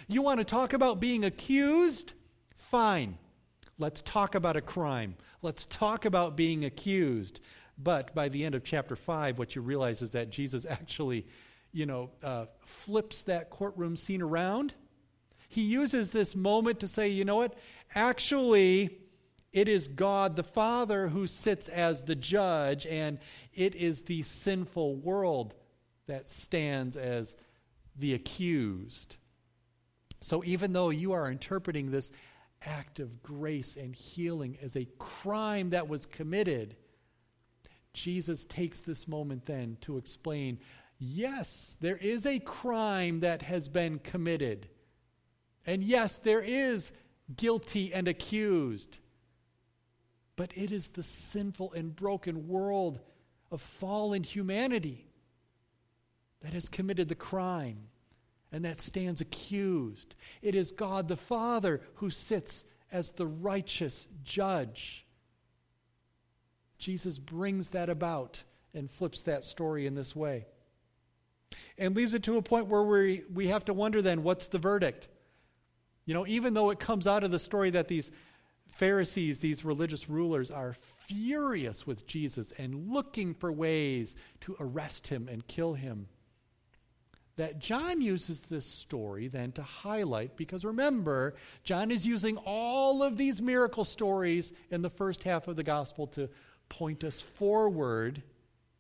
You 0.09 0.21
want 0.21 0.41
to 0.41 0.45
talk 0.45 0.75
about 0.75 1.01
being 1.01 1.25
accused? 1.25 2.13
Fine. 2.55 3.17
Let's 3.79 4.03
talk 4.03 4.35
about 4.35 4.57
a 4.57 4.61
crime. 4.61 5.17
Let's 5.41 5.65
talk 5.65 6.05
about 6.05 6.37
being 6.37 6.67
accused. 6.67 7.41
But 7.79 8.15
by 8.15 8.29
the 8.29 8.45
end 8.45 8.55
of 8.55 8.63
chapter 8.63 8.95
5, 8.95 9.39
what 9.39 9.57
you 9.57 9.63
realize 9.63 10.03
is 10.03 10.13
that 10.13 10.29
Jesus 10.29 10.67
actually, 10.69 11.27
you 11.73 11.87
know, 11.87 12.11
uh, 12.23 12.45
flips 12.61 13.23
that 13.23 13.49
courtroom 13.49 13.97
scene 13.97 14.21
around 14.21 14.75
he 15.49 15.63
uses 15.63 16.11
this 16.11 16.37
moment 16.37 16.81
to 16.81 16.87
say, 16.87 17.09
you 17.09 17.25
know 17.25 17.37
what? 17.37 17.57
Actually, 17.95 18.99
it 19.53 19.67
is 19.67 19.89
God 19.89 20.37
the 20.37 20.45
Father 20.45 21.09
who 21.09 21.27
sits 21.27 21.69
as 21.69 22.05
the 22.05 22.15
judge, 22.15 22.87
and 22.87 23.19
it 23.55 23.75
is 23.75 24.03
the 24.03 24.23
sinful 24.23 24.97
world 24.97 25.55
that 26.07 26.29
stands 26.29 26.97
as 26.97 27.35
the 27.97 28.15
accused. 28.15 29.17
So 30.21 30.45
even 30.45 30.73
though 30.73 30.91
you 30.91 31.13
are 31.13 31.31
interpreting 31.31 31.91
this 31.91 32.13
act 32.63 33.01
of 33.01 33.23
grace 33.23 33.77
and 33.77 33.95
healing 33.95 34.59
as 34.61 34.77
a 34.77 34.89
crime 34.99 35.71
that 35.71 35.89
was 35.89 36.07
committed, 36.07 36.77
Jesus 37.95 38.45
takes 38.45 38.81
this 38.81 39.09
moment 39.09 39.47
then 39.47 39.79
to 39.83 39.97
explain 39.97 40.59
yes, 40.99 41.77
there 41.81 41.97
is 41.97 42.27
a 42.27 42.41
crime 42.41 43.21
that 43.21 43.43
has 43.43 43.69
been 43.69 43.99
committed. 44.01 44.69
And 45.69 45.85
yes, 45.85 46.17
there 46.17 46.41
is 46.41 46.93
guilty 47.37 47.93
and 47.93 48.09
accused. 48.09 49.01
But 50.35 50.51
it 50.57 50.73
is 50.73 50.89
the 50.89 51.03
sinful 51.03 51.75
and 51.75 51.95
broken 51.95 52.49
world 52.49 53.01
of 53.51 53.61
fallen 53.61 54.23
humanity 54.23 55.11
that 56.41 56.55
has 56.55 56.71
committed 56.71 57.11
the 57.11 57.15
crime 57.15 57.89
and 58.51 58.65
that 58.65 58.81
stands 58.81 59.21
accused. 59.21 60.15
It 60.41 60.55
is 60.55 60.73
God 60.73 61.07
the 61.07 61.19
Father 61.19 61.83
who 61.97 62.09
sits 62.09 62.65
as 62.91 63.11
the 63.11 63.27
righteous 63.27 64.09
judge. 64.25 65.07
Jesus 66.79 67.19
brings 67.19 67.71
that 67.71 67.91
about 67.91 68.43
and 68.73 68.91
flips 68.91 69.23
that 69.25 69.45
story 69.45 69.87
in 69.87 69.95
this 69.95 70.17
way. 70.17 70.47
And 71.77 71.95
leaves 71.95 72.15
it 72.15 72.23
to 72.23 72.39
a 72.39 72.43
point 72.43 72.69
where 72.69 72.83
we, 72.83 73.25
we 73.31 73.49
have 73.49 73.67
to 73.67 73.75
wonder 73.75 74.01
then 74.01 74.23
what's 74.23 74.49
the 74.49 74.59
verdict? 74.59 75.09
You 76.09 76.15
know, 76.15 76.27
even 76.27 76.55
though 76.55 76.71
it 76.71 76.81
comes 76.81 77.07
out 77.07 77.23
of 77.23 77.31
the 77.31 77.39
story 77.39 77.69
that 77.73 77.87
these 77.87 78.11
Pharisees, 78.71 79.41
these 79.41 79.63
religious 79.63 80.09
rulers, 80.09 80.51
are 80.51 80.75
furious 81.07 81.87
with 81.87 82.07
Jesus 82.07 82.51
and 82.53 82.89
looking 82.89 83.35
for 83.35 83.53
ways 83.53 84.17
to 84.41 84.57
arrest 84.59 85.09
him 85.09 85.29
and 85.29 85.47
kill 85.47 85.75
him, 85.75 86.09
that 87.37 87.59
John 87.59 88.01
uses 88.01 88.47
this 88.47 88.65
story 88.65 89.29
then 89.29 89.53
to 89.53 89.63
highlight, 89.63 90.35
because 90.35 90.65
remember, 90.65 91.35
John 91.63 91.91
is 91.91 92.07
using 92.07 92.39
all 92.39 93.03
of 93.03 93.19
these 93.19 93.43
miracle 93.43 93.85
stories 93.85 94.55
in 94.71 94.81
the 94.81 94.89
first 94.89 95.25
half 95.25 95.47
of 95.47 95.57
the 95.57 95.63
gospel 95.63 96.07
to 96.07 96.31
point 96.71 97.05
us 97.05 97.21
forward 97.21 98.23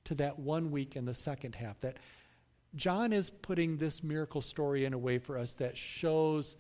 to 0.04 0.14
that 0.14 0.38
one 0.38 0.70
week 0.70 0.96
in 0.96 1.04
the 1.04 1.12
second 1.12 1.56
half. 1.56 1.78
That 1.80 1.98
John 2.74 3.12
is 3.12 3.28
putting 3.28 3.76
this 3.76 4.02
miracle 4.02 4.40
story 4.40 4.86
in 4.86 4.94
a 4.94 4.98
way 4.98 5.18
for 5.18 5.36
us 5.36 5.52
that 5.54 5.76
shows 5.76 6.56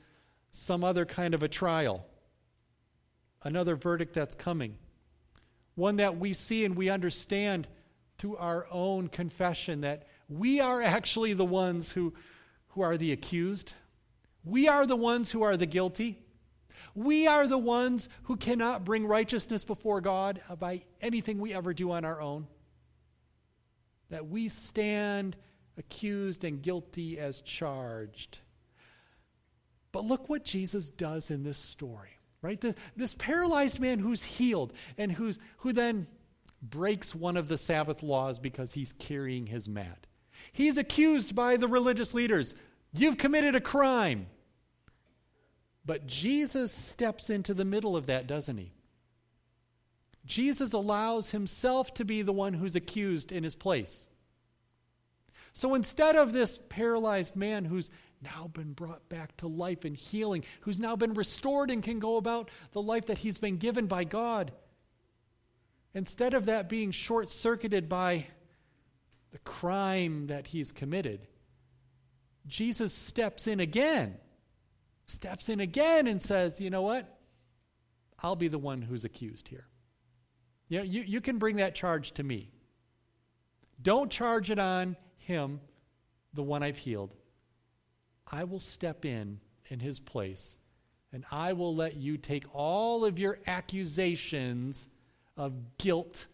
some 0.50 0.84
other 0.84 1.04
kind 1.04 1.34
of 1.34 1.42
a 1.42 1.48
trial, 1.48 2.06
another 3.42 3.76
verdict 3.76 4.14
that's 4.14 4.34
coming, 4.34 4.76
one 5.74 5.96
that 5.96 6.18
we 6.18 6.32
see 6.32 6.64
and 6.64 6.76
we 6.76 6.88
understand 6.88 7.68
through 8.18 8.36
our 8.36 8.66
own 8.70 9.08
confession 9.08 9.82
that 9.82 10.06
we 10.28 10.60
are 10.60 10.82
actually 10.82 11.32
the 11.32 11.44
ones 11.44 11.92
who, 11.92 12.12
who 12.68 12.82
are 12.82 12.96
the 12.96 13.12
accused. 13.12 13.72
We 14.44 14.68
are 14.68 14.86
the 14.86 14.96
ones 14.96 15.30
who 15.30 15.42
are 15.42 15.56
the 15.56 15.66
guilty. 15.66 16.18
We 16.94 17.26
are 17.26 17.46
the 17.46 17.58
ones 17.58 18.08
who 18.24 18.36
cannot 18.36 18.84
bring 18.84 19.06
righteousness 19.06 19.64
before 19.64 20.00
God 20.00 20.40
by 20.58 20.82
anything 21.00 21.38
we 21.38 21.54
ever 21.54 21.72
do 21.72 21.92
on 21.92 22.04
our 22.04 22.20
own. 22.20 22.46
That 24.10 24.26
we 24.26 24.48
stand 24.48 25.36
accused 25.76 26.44
and 26.44 26.60
guilty 26.60 27.18
as 27.18 27.40
charged. 27.40 28.38
But 29.92 30.04
look 30.04 30.28
what 30.28 30.44
Jesus 30.44 30.90
does 30.90 31.30
in 31.30 31.44
this 31.44 31.58
story, 31.58 32.18
right? 32.42 32.60
The, 32.60 32.74
this 32.96 33.14
paralyzed 33.14 33.80
man 33.80 33.98
who's 33.98 34.22
healed 34.22 34.72
and 34.96 35.12
who's, 35.12 35.38
who 35.58 35.72
then 35.72 36.06
breaks 36.60 37.14
one 37.14 37.36
of 37.36 37.48
the 37.48 37.58
Sabbath 37.58 38.02
laws 38.02 38.38
because 38.38 38.72
he's 38.72 38.92
carrying 38.92 39.46
his 39.46 39.68
mat. 39.68 40.06
He's 40.52 40.78
accused 40.78 41.34
by 41.34 41.56
the 41.56 41.68
religious 41.68 42.14
leaders. 42.14 42.54
You've 42.92 43.18
committed 43.18 43.54
a 43.54 43.60
crime. 43.60 44.26
But 45.84 46.06
Jesus 46.06 46.70
steps 46.72 47.30
into 47.30 47.54
the 47.54 47.64
middle 47.64 47.96
of 47.96 48.06
that, 48.06 48.26
doesn't 48.26 48.58
he? 48.58 48.72
Jesus 50.26 50.74
allows 50.74 51.30
himself 51.30 51.94
to 51.94 52.04
be 52.04 52.20
the 52.20 52.32
one 52.32 52.52
who's 52.52 52.76
accused 52.76 53.32
in 53.32 53.42
his 53.42 53.56
place. 53.56 54.06
So 55.54 55.74
instead 55.74 56.14
of 56.14 56.32
this 56.32 56.60
paralyzed 56.68 57.34
man 57.34 57.64
who's 57.64 57.90
now 58.22 58.48
been 58.52 58.72
brought 58.72 59.08
back 59.08 59.36
to 59.38 59.46
life 59.46 59.84
and 59.84 59.96
healing, 59.96 60.44
who's 60.60 60.80
now 60.80 60.96
been 60.96 61.14
restored 61.14 61.70
and 61.70 61.82
can 61.82 61.98
go 61.98 62.16
about 62.16 62.50
the 62.72 62.82
life 62.82 63.06
that 63.06 63.18
he's 63.18 63.38
been 63.38 63.56
given 63.56 63.86
by 63.86 64.04
God. 64.04 64.52
Instead 65.94 66.34
of 66.34 66.46
that 66.46 66.68
being 66.68 66.90
short 66.90 67.30
circuited 67.30 67.88
by 67.88 68.26
the 69.30 69.38
crime 69.38 70.26
that 70.26 70.48
he's 70.48 70.72
committed, 70.72 71.26
Jesus 72.46 72.92
steps 72.92 73.46
in 73.46 73.60
again, 73.60 74.16
steps 75.06 75.48
in 75.48 75.60
again 75.60 76.06
and 76.06 76.20
says, 76.20 76.60
You 76.60 76.70
know 76.70 76.82
what? 76.82 77.18
I'll 78.20 78.36
be 78.36 78.48
the 78.48 78.58
one 78.58 78.82
who's 78.82 79.04
accused 79.04 79.48
here. 79.48 79.66
You, 80.68 80.78
know, 80.78 80.84
you, 80.84 81.02
you 81.02 81.20
can 81.20 81.38
bring 81.38 81.56
that 81.56 81.74
charge 81.74 82.12
to 82.12 82.22
me. 82.22 82.50
Don't 83.80 84.10
charge 84.10 84.50
it 84.50 84.58
on 84.58 84.96
him, 85.18 85.60
the 86.34 86.42
one 86.42 86.62
I've 86.62 86.78
healed. 86.78 87.14
I 88.30 88.44
will 88.44 88.60
step 88.60 89.04
in 89.04 89.40
in 89.68 89.80
his 89.80 89.98
place 89.98 90.58
and 91.12 91.24
I 91.30 91.54
will 91.54 91.74
let 91.74 91.96
you 91.96 92.16
take 92.16 92.44
all 92.52 93.04
of 93.04 93.18
your 93.18 93.38
accusations 93.46 94.88
of 95.36 95.78
guilt 95.78 96.26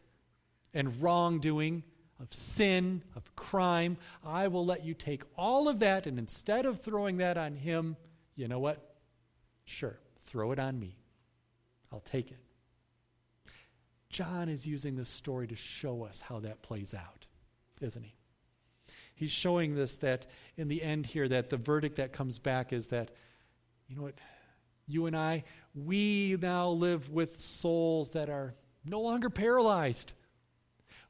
and 0.72 1.00
wrongdoing, 1.00 1.84
of 2.20 2.32
sin, 2.32 3.02
of 3.14 3.36
crime. 3.36 3.96
I 4.24 4.48
will 4.48 4.66
let 4.66 4.84
you 4.84 4.94
take 4.94 5.22
all 5.36 5.68
of 5.68 5.78
that, 5.80 6.06
and 6.06 6.18
instead 6.18 6.66
of 6.66 6.80
throwing 6.80 7.18
that 7.18 7.36
on 7.36 7.54
him, 7.54 7.96
you 8.34 8.48
know 8.48 8.58
what? 8.58 8.96
Sure, 9.64 9.98
throw 10.24 10.50
it 10.50 10.58
on 10.58 10.78
me. 10.78 10.96
I'll 11.92 12.00
take 12.00 12.32
it. 12.32 12.38
John 14.08 14.48
is 14.48 14.66
using 14.66 14.96
this 14.96 15.08
story 15.08 15.46
to 15.48 15.56
show 15.56 16.04
us 16.04 16.20
how 16.20 16.40
that 16.40 16.62
plays 16.62 16.94
out, 16.94 17.26
isn't 17.80 18.02
he? 18.02 18.14
He's 19.14 19.30
showing 19.30 19.74
this 19.74 19.96
that 19.98 20.26
in 20.56 20.68
the 20.68 20.82
end 20.82 21.06
here 21.06 21.28
that 21.28 21.50
the 21.50 21.56
verdict 21.56 21.96
that 21.96 22.12
comes 22.12 22.38
back 22.38 22.72
is 22.72 22.88
that 22.88 23.10
You 23.88 23.96
know 23.96 24.02
what? 24.02 24.14
You 24.86 25.06
and 25.06 25.16
I, 25.16 25.44
we 25.74 26.36
now 26.40 26.68
live 26.70 27.10
with 27.10 27.38
souls 27.38 28.10
that 28.12 28.28
are 28.28 28.54
no 28.84 29.00
longer 29.00 29.30
paralyzed. 29.30 30.12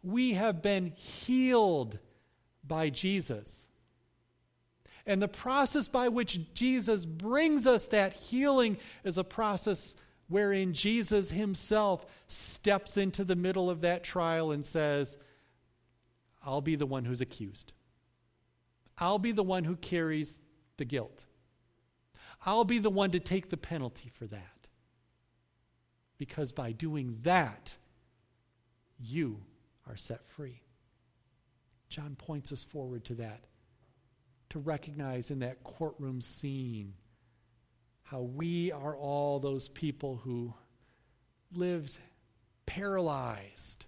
We 0.03 0.35
have 0.35 0.63
been 0.63 0.93
healed 0.97 1.99
by 2.63 2.91
Jesus. 2.91 3.67
And 5.07 5.21
the 5.21 5.29
process 5.29 5.89
by 5.89 6.09
which 6.09 6.55
Jesus 6.55 7.05
brings 7.05 7.67
us 7.67 7.89
that 7.89 8.15
healing 8.15 8.79
is 9.03 9.19
a 9.19 9.25
process 9.25 9.95
wherein 10.29 10.73
Jesus 10.73 11.31
himself 11.31 12.07
steps 12.27 12.97
into 12.97 13.25
the 13.25 13.37
middle 13.37 13.69
of 13.69 13.83
that 13.83 14.05
trial 14.05 14.53
and 14.53 14.65
says, 14.65 15.19
I'll 16.43 16.63
be 16.63 16.77
the 16.77 16.87
one 16.87 17.05
who's 17.05 17.21
accused. 17.21 17.73
I'll 18.99 19.19
be 19.19 19.33
the 19.33 19.43
one 19.43 19.65
who 19.65 19.77
carries 19.77 20.43
the 20.77 20.85
guilt. 20.85 21.25
I'll 22.47 22.65
be 22.65 22.79
the 22.79 22.91
one 22.91 23.11
to 23.13 23.21
take 23.21 23.49
the 23.49 23.57
penalty 23.57 24.09
for 24.09 24.27
that. 24.27 24.69
Because 26.19 26.53
by 26.53 26.73
doing 26.73 27.19
that, 27.23 27.77
you 28.99 29.41
are 29.89 29.97
set 29.97 30.25
free. 30.25 30.63
John 31.89 32.17
points 32.17 32.53
us 32.53 32.63
forward 32.63 33.05
to 33.07 33.15
that, 33.17 33.45
to 34.51 34.59
recognize 34.59 35.31
in 35.31 35.41
that 35.41 35.65
courtroom 35.65 36.21
scene 36.21 36.95
how 38.05 38.23
we 38.23 38.71
are 38.73 38.97
all 38.97 39.41
those 39.41 39.69
people 39.69 40.21
who 40.25 40.55
lived 41.53 41.99
paralyzed, 42.67 43.87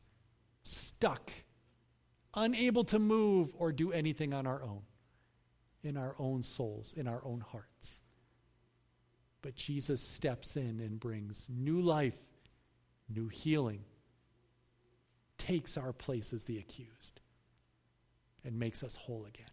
stuck, 0.63 1.33
unable 2.35 2.85
to 2.85 2.99
move 2.99 3.53
or 3.57 3.73
do 3.73 3.93
anything 3.93 4.33
on 4.33 4.47
our 4.47 4.63
own, 4.63 4.83
in 5.87 5.97
our 5.97 6.17
own 6.19 6.43
souls, 6.43 6.93
in 6.97 7.07
our 7.07 7.25
own 7.25 7.41
hearts. 7.41 8.03
But 9.41 9.55
Jesus 9.55 10.03
steps 10.03 10.57
in 10.57 10.81
and 10.81 10.99
brings 10.99 11.47
new 11.49 11.81
life, 11.81 12.19
new 13.09 13.29
healing, 13.29 13.85
takes 15.39 15.77
our 15.77 15.93
place 15.93 16.33
as 16.33 16.45
the 16.45 16.59
accused, 16.59 17.21
and 18.45 18.59
makes 18.59 18.83
us 18.83 18.97
whole 18.97 19.27
again. 19.27 19.47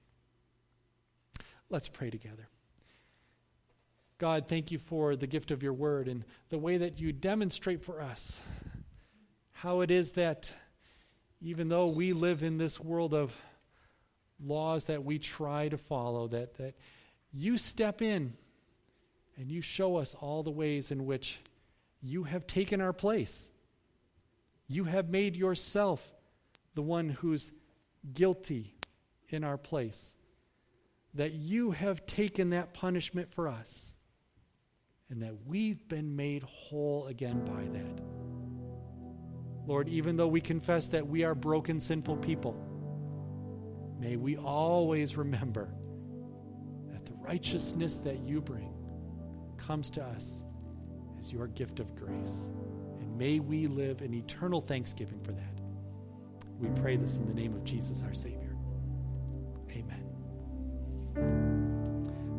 Let's 1.69 1.87
pray 1.87 2.09
together. 2.09 2.49
God, 4.17 4.47
thank 4.47 4.71
you 4.71 4.79
for 4.79 5.15
the 5.15 5.27
gift 5.27 5.51
of 5.51 5.61
your 5.61 5.73
word 5.73 6.07
and 6.07 6.23
the 6.49 6.57
way 6.57 6.77
that 6.77 6.99
you 6.99 7.11
demonstrate 7.11 7.83
for 7.83 8.01
us 8.01 8.41
how 9.51 9.81
it 9.81 9.91
is 9.91 10.13
that 10.13 10.51
even 11.41 11.69
though 11.69 11.87
we 11.87 12.13
live 12.13 12.41
in 12.41 12.57
this 12.57 12.79
world 12.79 13.13
of 13.13 13.35
laws 14.45 14.85
that 14.85 15.03
we 15.03 15.19
try 15.19 15.69
to 15.69 15.77
follow, 15.77 16.27
that, 16.27 16.55
that 16.57 16.75
you 17.31 17.57
step 17.57 18.01
in 18.01 18.33
and 19.37 19.51
you 19.51 19.61
show 19.61 19.95
us 19.97 20.15
all 20.19 20.43
the 20.43 20.51
ways 20.51 20.91
in 20.91 21.05
which 21.05 21.39
you 22.01 22.23
have 22.23 22.45
taken 22.45 22.81
our 22.81 22.93
place. 22.93 23.49
You 24.67 24.83
have 24.85 25.09
made 25.09 25.35
yourself 25.35 26.13
the 26.75 26.81
one 26.81 27.09
who's 27.09 27.51
guilty 28.13 28.75
in 29.29 29.43
our 29.43 29.57
place. 29.57 30.15
That 31.15 31.33
you 31.33 31.71
have 31.71 32.05
taken 32.05 32.51
that 32.51 32.73
punishment 32.73 33.31
for 33.31 33.47
us. 33.47 33.93
And 35.09 35.21
that 35.21 35.45
we've 35.45 35.87
been 35.87 36.15
made 36.15 36.43
whole 36.43 37.07
again 37.07 37.45
by 37.45 37.65
that. 37.77 38.01
Lord, 39.65 39.87
even 39.87 40.15
though 40.15 40.27
we 40.27 40.41
confess 40.41 40.89
that 40.89 41.07
we 41.07 41.23
are 41.23 41.35
broken, 41.35 41.79
sinful 41.79 42.17
people, 42.17 42.55
may 44.03 44.17
we 44.17 44.35
always 44.37 45.15
remember 45.15 45.69
that 46.91 47.05
the 47.05 47.13
righteousness 47.13 47.99
that 47.99 48.19
you 48.19 48.41
bring 48.41 48.73
comes 49.57 49.89
to 49.91 50.03
us 50.03 50.43
as 51.19 51.31
your 51.31 51.47
gift 51.47 51.79
of 51.79 51.95
grace. 51.95 52.51
And 52.99 53.17
may 53.17 53.39
we 53.39 53.67
live 53.67 54.01
in 54.01 54.13
eternal 54.13 54.59
thanksgiving 54.59 55.21
for 55.23 55.31
that. 55.31 55.61
We 56.59 56.67
pray 56.81 56.97
this 56.97 57.15
in 57.15 57.25
the 57.27 57.33
name 57.33 57.53
of 57.53 57.63
Jesus, 57.63 58.03
our 58.03 58.13
Savior. 58.13 58.57
Amen. 59.71 60.03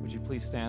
Would 0.02 0.12
you 0.12 0.20
please 0.20 0.44
stand? 0.44 0.62